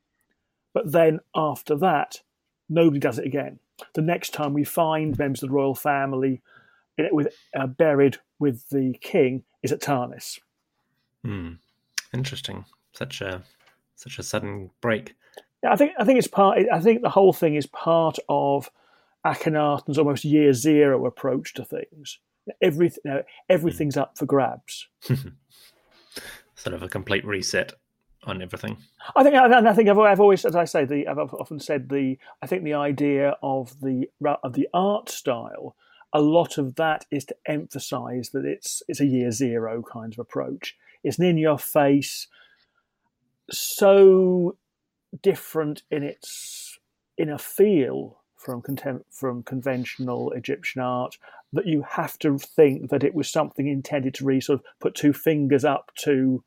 [0.73, 2.21] but then after that,
[2.69, 3.59] nobody does it again.
[3.93, 6.41] The next time we find members of the royal family
[7.11, 7.27] with,
[7.57, 10.39] uh, buried with the king is at Tanis.
[11.23, 11.53] Hmm.
[12.13, 12.65] Interesting.
[12.93, 13.41] Such a
[13.95, 15.15] such a sudden break.
[15.64, 16.59] Yeah, I think I think it's part.
[16.72, 18.70] I think the whole thing is part of
[19.26, 22.20] Akhenaten's almost year zero approach to things.
[22.61, 24.88] Everything, you know, everything's up for grabs.
[26.55, 27.74] sort of a complete reset
[28.26, 28.78] on everything.
[29.16, 31.89] I think, and I think I've, I've, always, as I say, the I've often said
[31.89, 32.18] the.
[32.41, 34.09] I think the idea of the
[34.43, 35.76] of the art style
[36.14, 40.20] a lot of that is to emphasize that it's it's a year zero kind of
[40.20, 40.78] approach.
[41.03, 42.28] It's an in your face,
[43.49, 44.57] so
[45.22, 46.80] different in its
[47.18, 51.18] inner feel from contem- from conventional Egyptian art
[51.53, 54.95] that you have to think that it was something intended to really sort of put
[54.95, 56.43] two fingers up to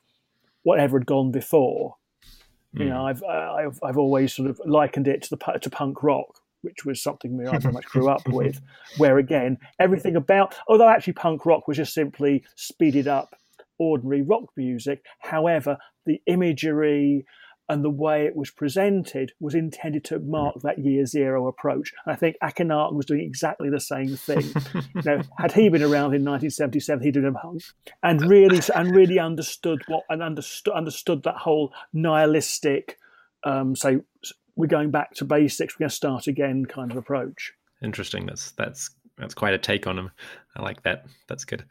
[0.62, 1.96] whatever had gone before.
[2.76, 2.80] Mm.
[2.80, 3.06] You know, hmm.
[3.06, 7.02] I've, I've I've always sort of likened it to the to punk rock, which was
[7.02, 8.60] something I very much grew up with.
[8.98, 13.34] Where again, everything about although actually punk rock was just simply speeded up
[13.78, 15.04] ordinary rock music.
[15.20, 17.24] However, the imagery
[17.68, 21.92] and the way it was presented was intended to mark that year zero approach.
[22.04, 24.42] And I think Akhenaten was doing exactly the same thing.
[24.94, 27.60] you know, had he been around in 1977, he'd have been
[28.02, 32.98] and really and really understood what and understood understood that whole nihilistic,
[33.44, 33.98] um, say
[34.54, 37.52] we're going back to basics, we're going to start again kind of approach.
[37.82, 38.26] Interesting.
[38.26, 40.10] That's that's that's quite a take on him.
[40.56, 41.06] I like that.
[41.28, 41.64] That's good.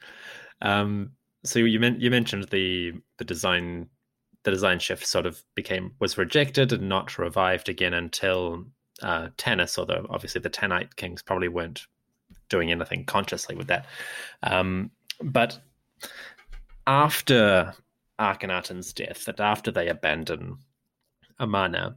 [0.62, 1.12] Um,
[1.44, 3.88] so you men- you mentioned the the design
[4.46, 8.64] the design shift sort of became was rejected and not revived again until
[9.02, 9.28] uh,
[9.78, 11.86] although obviously the Tanite kings probably weren't
[12.48, 13.88] doing anything consciously with that.
[14.44, 14.92] Um,
[15.22, 15.60] but
[16.86, 17.74] after
[18.20, 20.60] Akhenaten's death, that after they abandon
[21.40, 21.96] Amarna,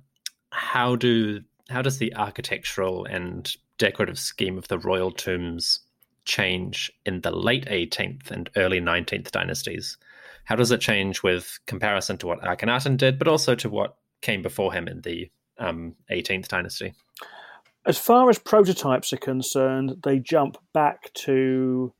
[0.51, 5.81] how do how does the architectural and decorative scheme of the royal tombs
[6.25, 9.97] change in the late 18th and early 19th dynasties.
[10.49, 14.41] How does it change with comparison to what Akhenaten did, but also to what came
[14.41, 16.95] before him in the um, 18th dynasty?
[17.85, 21.93] As far as prototypes are concerned, they jump back to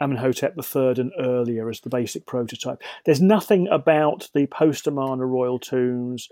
[0.00, 2.82] Amenhotep III and earlier as the basic prototype.
[3.04, 6.30] There's nothing about the post Amarna royal tombs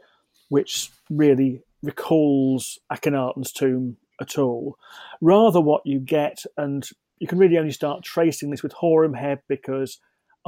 [0.49, 4.79] which really recalls Akhenaten's tomb at all.
[5.21, 6.89] Rather, what you get, and
[7.19, 9.99] you can really only start tracing this with Horemheb because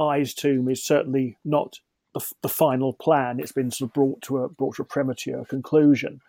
[0.09, 1.79] Ay's tomb is certainly not
[2.13, 3.39] the, the, final plan.
[3.39, 6.19] It's been sort of brought to a brought to a premature conclusion.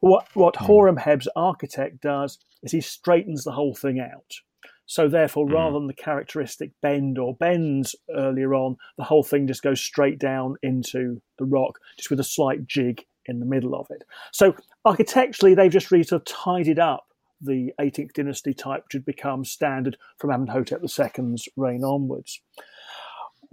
[0.00, 0.66] What what mm.
[0.66, 4.34] Horemheb's architect does is he straightens the whole thing out.
[4.86, 5.54] So therefore, mm.
[5.54, 10.18] rather than the characteristic bend or bends earlier on, the whole thing just goes straight
[10.18, 14.04] down into the rock, just with a slight jig in the middle of it.
[14.32, 14.54] So
[14.84, 17.06] architecturally, they've just really sort of tidied up
[17.40, 22.40] the 18th dynasty type, which had become standard from Amenhotep II's reign onwards.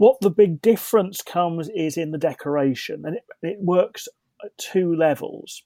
[0.02, 4.08] What the big difference comes is in the decoration, and it, it works
[4.44, 5.62] at two levels.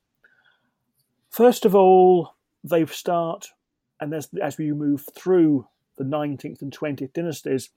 [1.29, 3.51] First of all, they start,
[4.01, 7.69] and as, as we move through the 19th and 20th dynasties,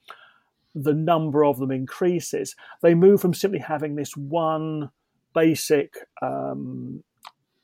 [0.75, 2.57] the number of them increases.
[2.83, 4.91] They move from simply having this one
[5.37, 7.05] basic um,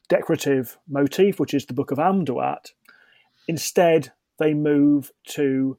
[0.09, 2.71] decorative motif, which is the Book of Amduat.
[3.49, 5.79] Instead, they move to,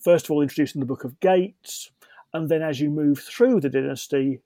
[0.00, 1.92] first of all, introducing the Book of Gates,
[2.32, 4.40] And then as you move through the dynasty,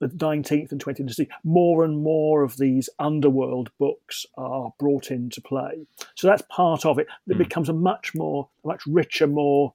[0.00, 5.40] the 19th and 20th dynasty, more and more of these underworld books are brought into
[5.40, 5.86] play.
[6.14, 7.08] So that's part of it.
[7.26, 7.38] It mm.
[7.38, 9.74] becomes a much more, much richer, more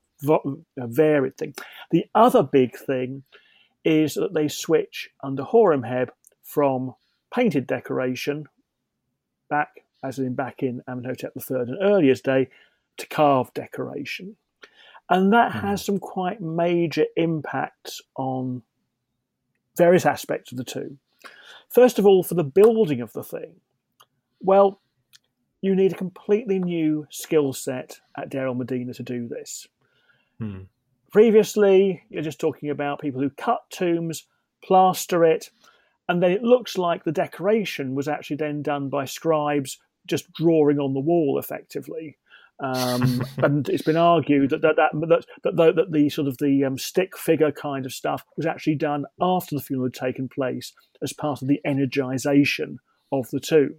[0.77, 1.53] varied thing.
[1.91, 3.23] The other big thing
[3.83, 6.09] is that they switch under Horemheb
[6.41, 6.95] from
[7.33, 8.45] painted decoration
[9.49, 12.47] back, as in back in Amenhotep III and earlier day,
[12.97, 14.37] to carved decoration.
[15.09, 15.61] And that mm.
[15.61, 18.63] has some quite major impacts on
[19.77, 20.97] various aspects of the two.
[21.69, 23.55] First of all, for the building of the thing,
[24.39, 24.79] well,
[25.61, 29.67] you need a completely new skill set at Deir el-Medina to do this.
[30.37, 30.63] Hmm.
[31.11, 34.27] Previously, you're just talking about people who cut tombs,
[34.63, 35.51] plaster it,
[36.09, 40.79] and then it looks like the decoration was actually then done by scribes just drawing
[40.79, 42.17] on the wall effectively.
[42.59, 46.37] Um, and it's been argued that that that, that, that, the, that the sort of
[46.37, 50.29] the um, stick figure kind of stuff was actually done after the funeral had taken
[50.29, 52.77] place as part of the energization
[53.11, 53.75] of the tomb.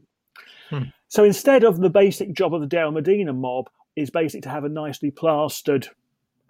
[0.70, 0.82] Hmm.
[1.08, 4.64] So instead of the basic job of the Deir Medina mob is basically to have
[4.64, 5.88] a nicely plastered,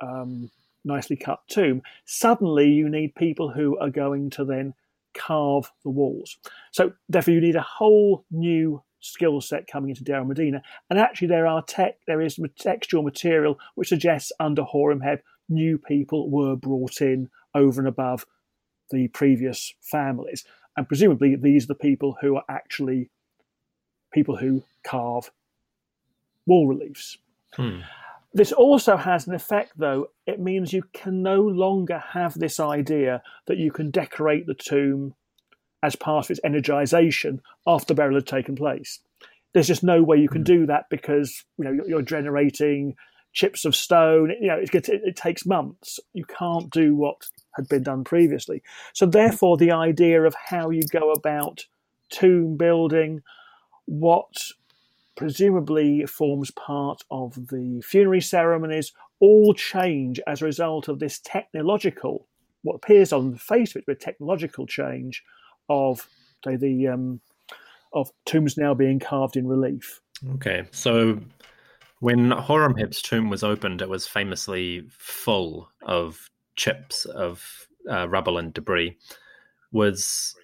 [0.01, 0.51] um,
[0.85, 4.75] nicely cut tomb, suddenly you need people who are going to then
[5.15, 6.39] carve the walls.
[6.73, 10.63] So therefore you need a whole new skill set coming into Deir Medina.
[10.91, 16.31] And actually, there are tech, there is textual material which suggests under Horemheb, new people
[16.31, 18.27] were brought in over and above
[18.91, 20.45] the previous families.
[20.77, 23.11] And presumably, these are the people who are actually
[24.13, 25.31] people who carve
[26.47, 27.19] wall reliefs.
[27.55, 27.81] Hmm.
[28.33, 30.09] This also has an effect, though.
[30.27, 35.15] It means you can no longer have this idea that you can decorate the tomb
[35.85, 39.01] as part of its energization after burial had taken place.
[39.53, 40.45] There's just no way you can hmm.
[40.55, 42.97] do that because you know you're, generating
[43.33, 44.33] chips of stone.
[44.41, 46.01] You know, it, it, it takes months.
[46.15, 48.63] You can't do what had been done previously.
[48.95, 51.67] So therefore, the idea of how you go about
[52.09, 53.23] tomb building,
[53.85, 54.51] what
[55.17, 62.27] presumably forms part of the funerary ceremonies, all change as a result of this technological,
[62.63, 65.23] what appears on the face of it, but technological change
[65.69, 66.09] of
[66.45, 67.21] say the um,
[67.93, 70.01] of tombs now being carved in relief.
[70.35, 71.21] Okay, so
[72.01, 78.53] when Horemheb's tomb was opened, it was famously full of chips of uh, rubble and
[78.53, 78.97] debris.
[79.73, 80.35] Was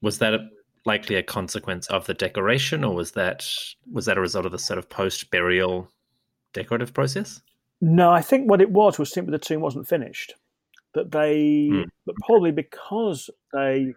[0.00, 0.40] was that
[0.84, 3.46] likely a consequence of the decoration, or was that
[3.90, 5.90] was that a result of the sort of post burial
[6.52, 7.40] decorative process?
[7.80, 10.34] No, I think what it was was simply the tomb wasn't finished.
[10.94, 11.84] That they, mm.
[12.04, 13.94] but probably because they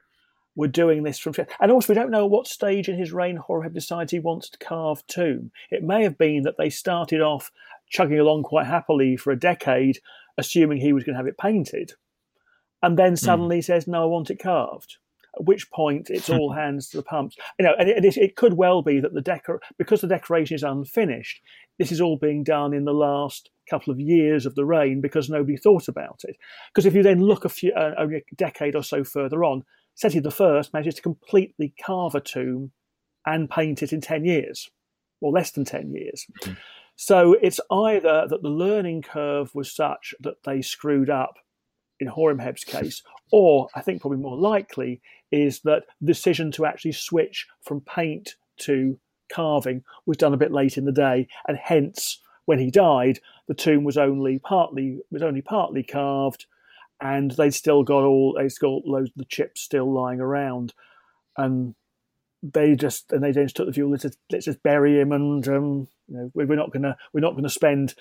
[0.56, 1.34] were doing this from.
[1.60, 4.58] And also, we don't know what stage in his reign Horemheb decides he wants to
[4.58, 5.52] carve tomb.
[5.70, 7.52] It may have been that they started off
[7.90, 10.00] chugging along quite happily for a decade,
[10.38, 11.94] assuming he was going to have it painted,
[12.82, 13.16] and then hmm.
[13.16, 13.64] suddenly mm.
[13.64, 14.98] says, "No, I want it carved."
[15.38, 17.36] At which point, it's all hands to the pumps.
[17.60, 20.64] You know, and it, it could well be that the decor because the decoration is
[20.64, 21.42] unfinished.
[21.78, 25.30] This is all being done in the last couple of years of the reign because
[25.30, 26.38] nobody thought about it.
[26.74, 29.64] Because if you then look a few, uh, only a decade or so further on,
[29.96, 32.72] Seti I managed to completely carve a tomb
[33.26, 34.70] and paint it in 10 years,
[35.22, 36.26] or less than 10 years.
[36.42, 36.54] Mm-hmm.
[36.98, 41.36] So it's either that the learning curve was such that they screwed up
[42.00, 46.94] in Horemheb's case, or I think probably more likely is that the decision to actually
[46.94, 49.00] switch from paint to
[49.32, 53.56] carving was done a bit late in the day, and hence when he died, the
[53.56, 56.46] tomb was only partly was only partly carved,
[57.02, 60.74] and they'd still got all they still got loads of the chips still lying around,
[61.38, 61.76] and
[62.42, 65.48] they just and they just took the view let's just, let's just bury him and
[65.48, 67.96] um, you know, we're not gonna we're not gonna spend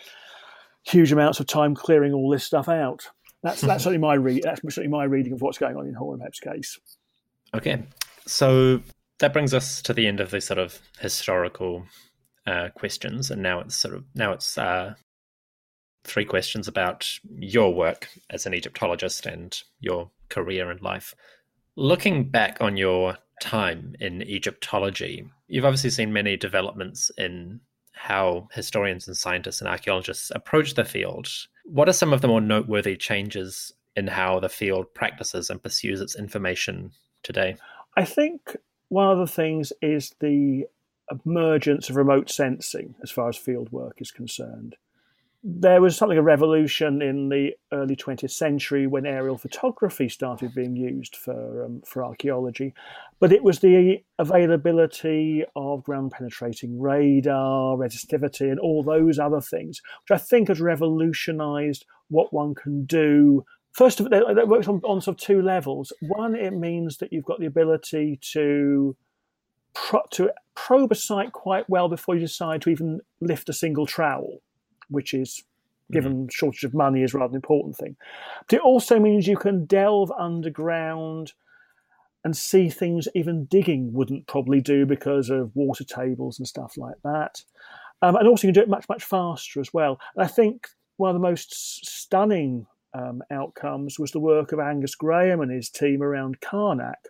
[0.83, 3.09] huge amounts of time clearing all this stuff out.
[3.43, 4.43] That's that's certainly my read.
[4.43, 6.79] That's certainly my reading of what's going on in Horemheb's case.
[7.55, 7.83] Okay,
[8.27, 8.81] so
[9.21, 11.87] that brings us to the end of the sort of historical
[12.47, 14.95] uh, questions, and now it's sort of now it's uh,
[16.05, 21.15] three questions about your work as an Egyptologist and your career and life.
[21.77, 27.61] Looking back on your time in Egyptology, you've obviously seen many developments in
[27.93, 31.29] how historians and scientists and archaeologists approach the field.
[31.65, 36.01] What are some of the more noteworthy changes in how the field practices and pursues
[36.01, 36.93] its information
[37.23, 37.57] today?
[37.97, 38.57] I think
[38.89, 40.67] one of the things is the
[41.25, 44.77] emergence of remote sensing as far as field work is concerned
[45.47, 50.75] there was something a revolution in the early 20th century when aerial photography started being
[50.75, 52.73] used for um, for archaeology,
[53.21, 59.83] but it was the availability of ground penetrating radar, resistivity, and all those other things,
[60.03, 64.81] which I think has revolutionised what one can do first of all, that works on,
[64.85, 65.93] on sort of two levels.
[66.01, 68.97] One, it means that you've got the ability to
[69.75, 73.87] pro- to probe a site quite well before you decide to even lift a single
[73.87, 74.41] trowel,
[74.89, 75.43] which is
[75.93, 76.33] given mm.
[76.33, 77.97] shortage of money is rather an important thing.
[78.49, 81.33] But it also means you can delve underground
[82.25, 86.97] and see things even digging wouldn't probably do because of water tables and stuff like
[87.05, 87.43] that.
[88.01, 90.01] Um, and also you can do it much, much faster as well.
[90.17, 94.95] And I think one of the most stunning um, outcomes was the work of Angus
[94.95, 97.09] Graham and his team around Karnak,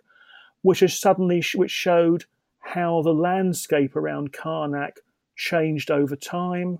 [0.63, 2.25] which has suddenly which showed
[2.59, 4.97] how the landscape around Karnak
[5.35, 6.79] changed over time,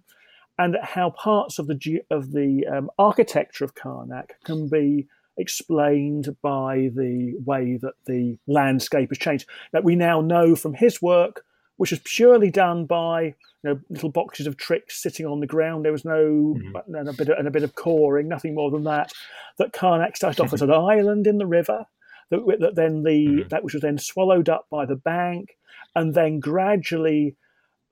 [0.57, 6.89] and how parts of the of the um, architecture of Karnak can be explained by
[6.95, 9.47] the way that the landscape has changed.
[9.73, 11.43] That we now know from his work,
[11.77, 13.33] which was purely done by you
[13.63, 15.83] know, little boxes of tricks sitting on the ground.
[15.83, 16.95] There was no mm-hmm.
[16.95, 19.11] and a bit of, and a bit of coring, nothing more than that.
[19.57, 21.85] That Karnak started off as an island in the river.
[22.31, 23.47] That, that then the mm-hmm.
[23.49, 25.57] that which was then swallowed up by the bank,
[25.95, 27.35] and then gradually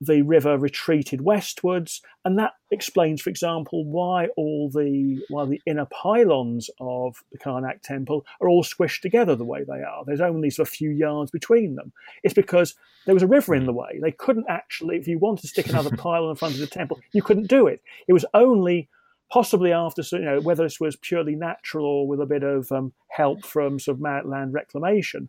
[0.00, 5.86] the river retreated westwards, and that explains, for example, why all the why the inner
[5.86, 10.04] pylons of the Karnak temple are all squished together the way they are.
[10.04, 11.92] There's only sort of a few yards between them.
[12.22, 12.74] It's because
[13.06, 13.98] there was a river in the way.
[14.02, 17.00] They couldn't actually, if you wanted to stick another pylon in front of the temple,
[17.12, 17.80] you couldn't do it.
[18.08, 18.88] It was only
[19.30, 22.92] possibly after you know whether this was purely natural or with a bit of um,
[23.08, 25.28] help from sort of land reclamation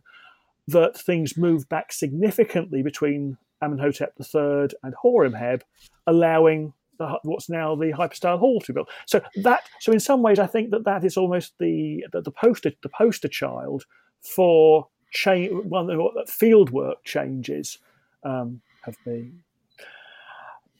[0.68, 5.62] that things moved back significantly between Amenhotep III and Horemheb,
[6.06, 8.88] allowing the, what's now the hypostyle hall to be built.
[9.06, 12.30] So that, so in some ways, I think that that is almost the the, the
[12.30, 13.84] poster the poster child
[14.20, 15.52] for change.
[15.52, 17.78] One what field work changes
[18.22, 19.42] um, have been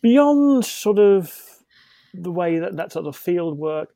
[0.02, 1.34] beyond sort of
[2.14, 3.90] the way that that sort of field work.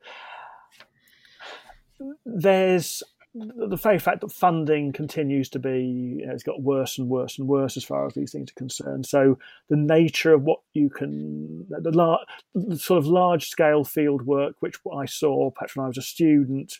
[2.24, 3.02] There's
[3.34, 7.38] the very fact that funding continues to be, you know, it's got worse and worse
[7.38, 9.06] and worse as far as these things are concerned.
[9.06, 12.24] So the nature of what you can, the, lar-
[12.54, 16.02] the sort of large scale field work, which I saw perhaps when I was a
[16.02, 16.78] student,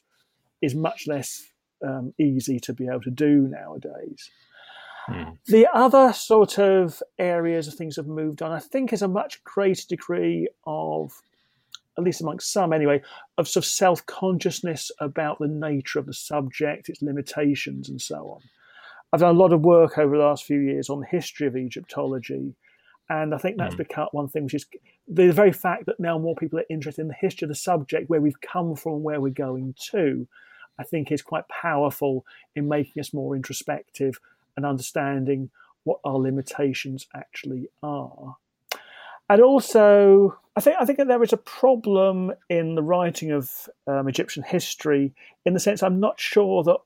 [0.61, 1.53] is much less
[1.87, 4.31] um, easy to be able to do nowadays.
[5.07, 5.31] Hmm.
[5.47, 9.43] The other sort of areas of things have moved on, I think, is a much
[9.45, 11.13] greater degree of
[12.01, 13.03] at least amongst some anyway,
[13.39, 18.17] of sort of self consciousness about the nature of the subject, its limitations, and so
[18.17, 18.41] on.
[19.13, 21.57] I've done a lot of work over the last few years on the history of
[21.57, 22.55] Egyptology,
[23.09, 23.79] and I think that's mm.
[23.79, 24.67] become one thing which is
[25.09, 28.09] the very fact that now more people are interested in the history of the subject,
[28.09, 30.29] where we've come from, where we're going to,
[30.79, 32.25] I think is quite powerful
[32.55, 34.21] in making us more introspective
[34.57, 35.51] and understanding
[35.85, 38.37] what our limitations actually are.
[39.31, 43.69] And also, I think I think that there is a problem in the writing of
[43.87, 45.15] um, Egyptian history
[45.47, 46.79] in the sense I'm not sure that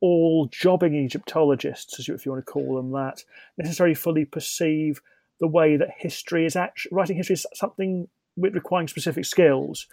[0.00, 3.22] all jobbing Egyptologists, if you want to call them that,
[3.56, 5.00] necessarily fully perceive
[5.38, 9.86] the way that history is actually writing history is something requiring specific skills.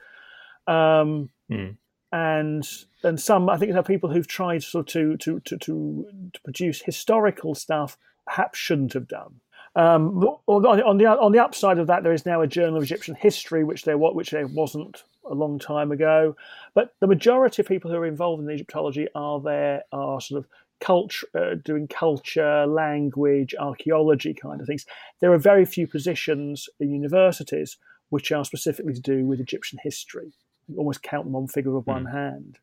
[0.66, 1.78] Um, mm.
[2.12, 2.68] And
[3.04, 6.08] and some I think there are people who've tried sort of to to to to,
[6.34, 9.42] to produce historical stuff perhaps shouldn't have done.
[9.76, 13.16] Um, on, the on the upside of that, there is now a Journal of Egyptian
[13.16, 16.36] History, which there which there wasn't a long time ago.
[16.74, 20.50] But the majority of people who are involved in Egyptology are there are sort of
[20.80, 24.86] culture, uh, doing culture, language, archaeology kind of things.
[25.20, 27.78] There are very few positions in universities
[28.10, 30.32] which are specifically to do with Egyptian history.
[30.68, 32.12] You almost count them on figure of one hmm.
[32.12, 32.60] hand.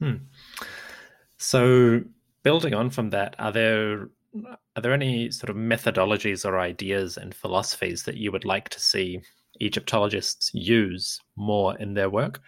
[0.00, 0.16] Hmm.
[1.36, 2.02] So,
[2.42, 4.08] building on from that, are there
[4.76, 8.80] are there any sort of methodologies or ideas and philosophies that you would like to
[8.80, 9.20] see
[9.60, 12.40] Egyptologists use more in their work?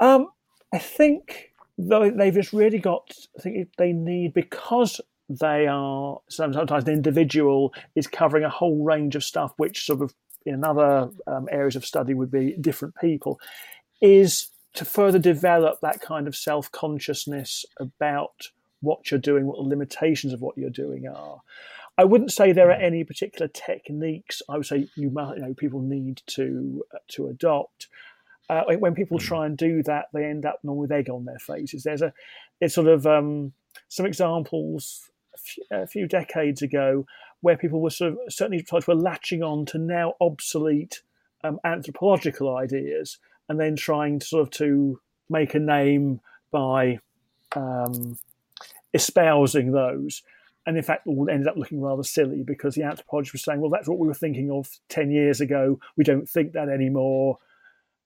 [0.00, 0.28] Um,
[0.72, 3.10] I think they've just really got.
[3.38, 9.16] I think they need because they are sometimes the individual is covering a whole range
[9.16, 10.14] of stuff, which sort of
[10.44, 13.38] in other um, areas of study would be different people.
[14.00, 18.48] Is to further develop that kind of self consciousness about
[18.80, 21.42] what you're doing, what the limitations of what you're doing are.
[21.98, 22.84] I wouldn't say there are hmm.
[22.84, 24.42] any particular techniques.
[24.48, 27.88] I would say you, you know people need to uh, to adopt.
[28.48, 29.24] Uh, when people hmm.
[29.24, 31.82] try and do that, they end up normally with egg on their faces.
[31.82, 32.12] There's a
[32.60, 33.52] it's sort of um,
[33.88, 37.06] some examples a few, a few, decades ago
[37.42, 41.02] where people were sort of certainly were latching on to now obsolete
[41.44, 43.18] um, anthropological ideas
[43.48, 46.20] and then trying to sort of to make a name
[46.50, 46.98] by
[47.56, 48.18] um,
[48.94, 50.22] espousing those.
[50.66, 53.70] And in fact, all ended up looking rather silly because the anthropologist was saying, well,
[53.70, 55.80] that's what we were thinking of 10 years ago.
[55.96, 57.38] We don't think that anymore.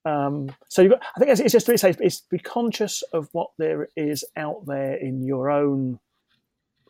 [0.05, 3.27] Um, so you've got, I think it's, it's just to say it's be conscious of
[3.33, 5.99] what there is out there in your own,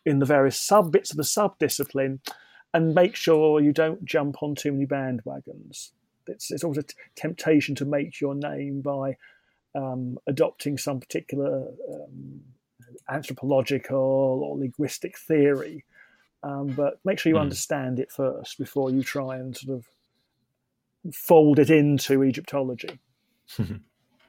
[0.06, 2.20] in the various sub bits of the sub discipline,
[2.74, 5.92] and make sure you don't jump on too many bandwagons.
[6.28, 9.16] It's, it's always a t- temptation to make your name by
[9.76, 12.42] um, adopting some particular um,
[13.10, 15.84] anthropological or linguistic theory,
[16.44, 17.42] um, but make sure you mm.
[17.42, 19.86] understand it first before you try and sort of
[21.14, 23.00] fold it into Egyptology.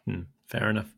[0.09, 0.95] Hmm, fair enough.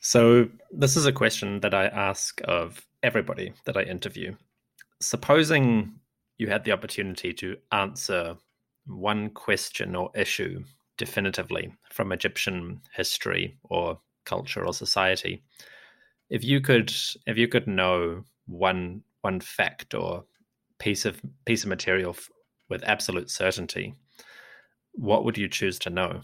[0.00, 4.34] So, this is a question that I ask of everybody that I interview.
[5.00, 5.92] Supposing
[6.38, 8.36] you had the opportunity to answer
[8.86, 10.64] one question or issue
[10.96, 15.42] definitively from Egyptian history or culture or society,
[16.30, 16.92] if you could
[17.26, 20.24] if you could know one one fact or
[20.78, 22.30] piece of piece of material f-
[22.68, 23.94] with absolute certainty,
[24.92, 26.20] what would you choose to know?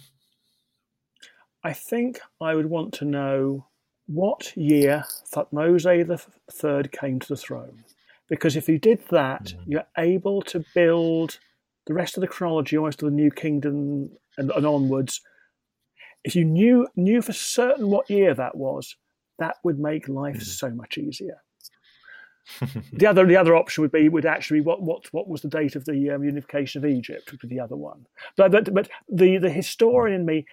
[1.62, 3.66] I think I would want to know
[4.06, 5.04] what year
[5.34, 7.84] Thutmose III came to the throne.
[8.28, 9.72] Because if you did that, mm-hmm.
[9.72, 11.38] you're able to build
[11.86, 15.20] the rest of the chronology almost to the New Kingdom and, and onwards.
[16.24, 18.96] If you knew knew for certain what year that was,
[19.38, 20.44] that would make life mm-hmm.
[20.44, 21.42] so much easier.
[22.92, 25.74] the other the other option would be would actually what what what was the date
[25.74, 28.06] of the um, unification of Egypt would be the other one.
[28.36, 30.46] But but but the the historian in me,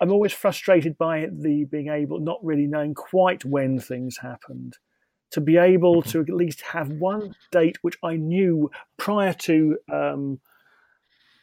[0.00, 4.78] I'm always frustrated by the being able not really knowing quite when things happened.
[5.32, 6.10] To be able mm-hmm.
[6.10, 10.40] to at least have one date which I knew prior to um,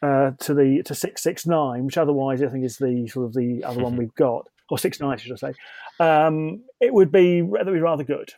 [0.01, 3.33] uh, to the to six six nine, which otherwise I think is the sort of
[3.33, 5.53] the other one we've got, or six nine, should I say?
[5.99, 8.31] Um, it would be rather be rather good.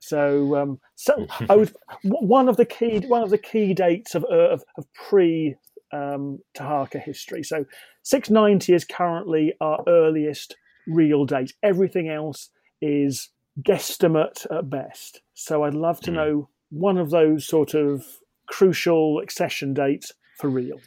[0.00, 1.72] So, um, so I would
[2.04, 5.54] one of the key one of the key dates of uh, of, of pre
[5.92, 7.44] um, Taharqa history.
[7.44, 7.66] So,
[8.02, 10.56] six ninety is currently our earliest
[10.86, 11.52] real date.
[11.62, 12.48] Everything else
[12.80, 13.28] is
[13.60, 15.20] guesstimate at best.
[15.34, 16.16] So, I'd love to hmm.
[16.16, 18.04] know one of those sort of
[18.48, 20.80] crucial accession dates for real.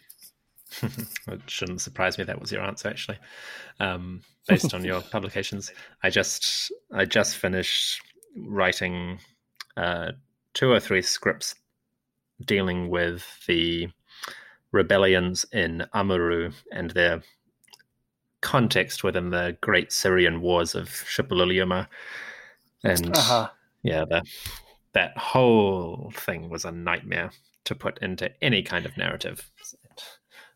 [1.27, 3.17] it shouldn't surprise me that was your answer actually
[3.79, 5.71] um, based on your publications
[6.03, 8.01] i just i just finished
[8.37, 9.19] writing
[9.77, 10.11] uh,
[10.53, 11.55] two or three scripts
[12.45, 13.87] dealing with the
[14.71, 17.21] rebellions in Amurru and their
[18.41, 21.87] context within the Great Syrian Wars of Suppiluliuma.
[22.83, 23.49] And uh-huh.
[23.83, 24.23] yeah, the,
[24.93, 27.31] that whole thing was a nightmare
[27.65, 29.49] to put into any kind of narrative.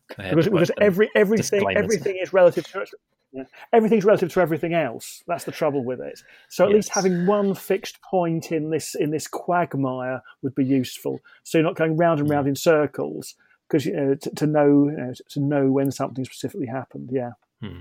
[0.08, 2.86] Because, because every everything everything is relative to
[3.32, 3.44] yeah.
[3.72, 5.22] Everything's relative to everything else.
[5.26, 6.20] That's the trouble with it.
[6.48, 6.76] So at yes.
[6.76, 11.20] least having one fixed point in this in this quagmire would be useful.
[11.42, 13.34] So you're not going round and round in circles
[13.68, 17.10] because you know to, to know you know, to know when something specifically happened.
[17.12, 17.32] Yeah.
[17.60, 17.80] Hmm.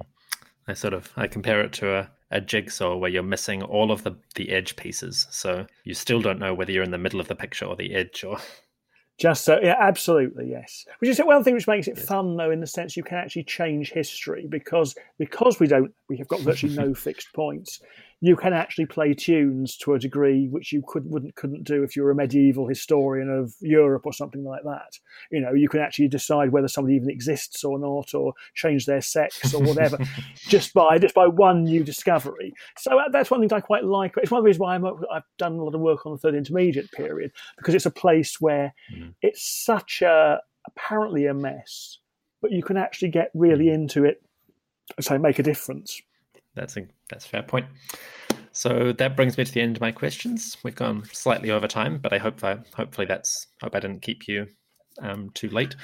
[0.67, 4.03] I sort of I compare it to a, a jigsaw where you're missing all of
[4.03, 7.27] the the edge pieces, so you still don't know whether you're in the middle of
[7.27, 8.39] the picture or the edge or
[9.17, 10.85] just so, yeah, absolutely, yes.
[10.99, 13.43] Which is one thing which makes it fun, though, in the sense you can actually
[13.43, 17.79] change history because because we don't we have got virtually no fixed points
[18.21, 21.95] you can actually play tunes to a degree which you could wouldn't couldn't do if
[21.95, 24.97] you were a medieval historian of Europe or something like that.
[25.31, 29.01] You know, you can actually decide whether somebody even exists or not, or change their
[29.01, 29.97] sex or whatever,
[30.47, 32.53] just by just by one new discovery.
[32.77, 34.13] So uh, that's one thing I quite like.
[34.17, 36.17] It's one of the reasons why i have done a lot of work on the
[36.17, 39.13] third intermediate period because it's a place where mm.
[39.21, 41.99] it's such a apparently a mess,
[42.41, 43.73] but you can actually get really mm.
[43.73, 44.23] into it,
[45.01, 46.01] so make a difference
[46.55, 47.65] that's a that's a fair point.
[48.51, 50.55] So that brings me to the end of my questions.
[50.63, 54.29] We've gone slightly over time, but I hope I, hopefully that's hope I didn't keep
[54.29, 54.47] you
[55.01, 55.75] um, too late.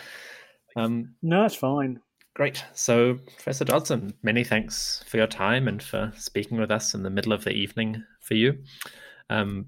[0.78, 2.00] Um, no, it's fine.
[2.34, 2.64] Great.
[2.74, 7.10] So, Professor Dodson, many thanks for your time and for speaking with us in the
[7.10, 8.58] middle of the evening for you.
[9.30, 9.66] Um,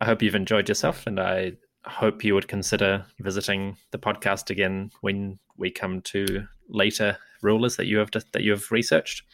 [0.00, 1.54] I hope you've enjoyed yourself, and I
[1.86, 7.86] hope you would consider visiting the podcast again when we come to later rulers that
[7.86, 9.24] you have that you have researched.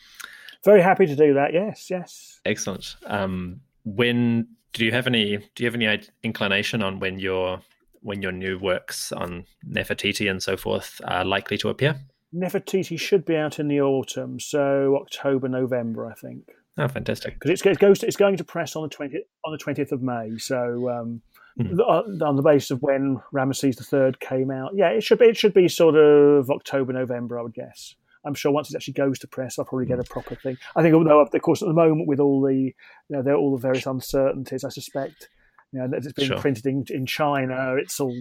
[0.65, 1.53] Very happy to do that.
[1.53, 2.41] Yes, yes.
[2.45, 2.97] Excellent.
[3.07, 5.39] Um, when do you have any?
[5.55, 7.61] Do you have any inclination on when your
[8.01, 12.01] when your new works on Nefertiti and so forth are likely to appear?
[12.35, 16.51] Nefertiti should be out in the autumn, so October, November, I think.
[16.77, 17.39] Oh, fantastic!
[17.41, 20.03] Because it goes to, it's going to press on the twentieth on the twentieth of
[20.03, 20.37] May.
[20.39, 21.23] So um,
[21.59, 21.79] mm-hmm.
[21.79, 25.55] on the basis of when Ramesses III came out, yeah, it should be it should
[25.55, 27.95] be sort of October, November, I would guess.
[28.25, 30.57] I'm sure once it actually goes to press, I'll probably get a proper thing.
[30.77, 32.73] I think, although of course at the moment with all the you
[33.11, 35.29] know there are all the various uncertainties, I suspect
[35.73, 36.39] You know, it's been Sure.
[36.39, 37.75] printed in, in China.
[37.77, 38.15] It's all,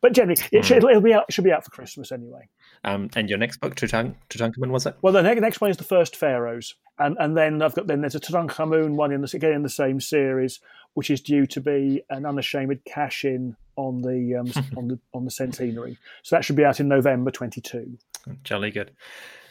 [0.00, 0.64] but generally, it Mm.
[0.64, 1.26] should, it'll be out.
[1.28, 2.48] It should be out for Christmas anyway.
[2.82, 4.96] Um, and your next book, Tutank- Tutankhamun, was it?
[5.02, 8.00] Well, the next, next one is the first pharaohs, and and then I've got then
[8.00, 10.60] there's a Tutankhamun one in the again in the same series,
[10.94, 15.26] which is due to be an unashamed cash in on the um, on the on
[15.26, 15.98] the centenary.
[16.22, 17.98] So that should be out in November 22.
[18.42, 18.92] Jolly good.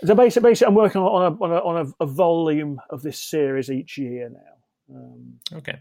[0.03, 3.19] So basically, basically I'm working on a on a, on a, a volume of this
[3.19, 4.95] series each year now.
[4.95, 5.79] Um, Okay.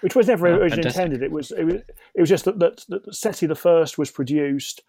[0.00, 1.02] which was never Oh, originally fantastic.
[1.02, 1.22] intended.
[1.22, 1.74] It was it was
[2.14, 4.82] it was just that that, that Seti the first was produced.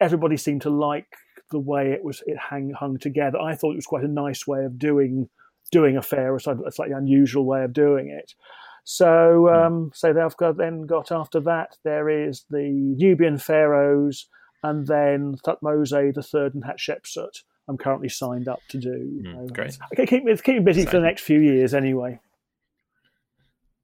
[0.00, 1.06] Everybody seemed to like
[1.52, 3.38] the way it was it hang hung together.
[3.38, 5.28] I thought it was quite a nice way of doing
[5.70, 8.34] doing a fair, a slightly, a slightly unusual way of doing it.
[8.82, 14.28] So um, so they've got then got after that there is the Nubian pharaohs
[14.66, 17.42] and then Thutmose the third and Hatshepsut.
[17.68, 19.22] I'm currently signed up to do.
[19.24, 19.78] Mm, great.
[19.92, 22.20] Okay, keep me keep me busy for the next few years anyway.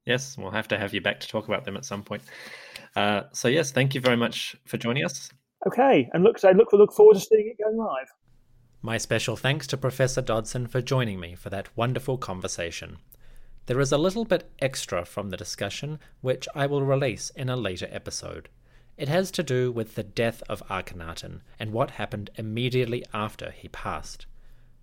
[0.07, 2.23] Yes, we'll have to have you back to talk about them at some point.
[2.97, 5.31] Uh, so yes, thank you very much for joining us.
[5.67, 8.09] Okay, and look, I look look forward to seeing it going live.
[8.83, 12.99] My special thanks to Professor Dodson for joining me for that wonderful conversation.
[13.67, 17.57] There is a little bit extra from the discussion which I will release in a
[17.57, 18.49] later episode.
[18.97, 23.69] It has to do with the death of Akhenaten and what happened immediately after he
[23.69, 24.27] passed.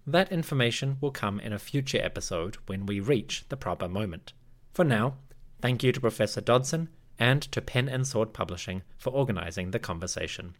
[0.05, 4.33] That information will come in a future episode when we reach the proper moment.
[4.73, 5.15] For now,
[5.61, 6.89] thank you to Professor Dodson
[7.19, 10.55] and to Pen and Sword Publishing for organizing the conversation.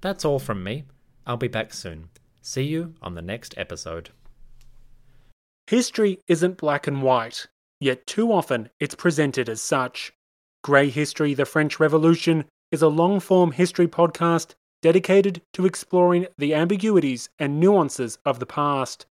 [0.00, 0.84] That's all from me.
[1.26, 2.08] I'll be back soon.
[2.40, 4.10] See you on the next episode.
[5.66, 7.46] History isn't black and white,
[7.80, 10.12] yet too often it's presented as such.
[10.62, 12.44] Grey History The French Revolution
[12.74, 18.46] is a long form history podcast dedicated to exploring the ambiguities and nuances of the
[18.46, 19.06] past.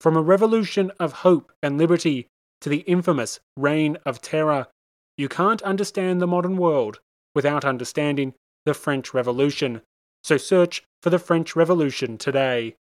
[0.00, 2.28] From a revolution of hope and liberty
[2.60, 4.68] to the infamous Reign of Terror,
[5.16, 7.00] you can't understand the modern world
[7.34, 8.34] without understanding
[8.66, 9.82] the French Revolution.
[10.22, 12.76] So search for the French Revolution today.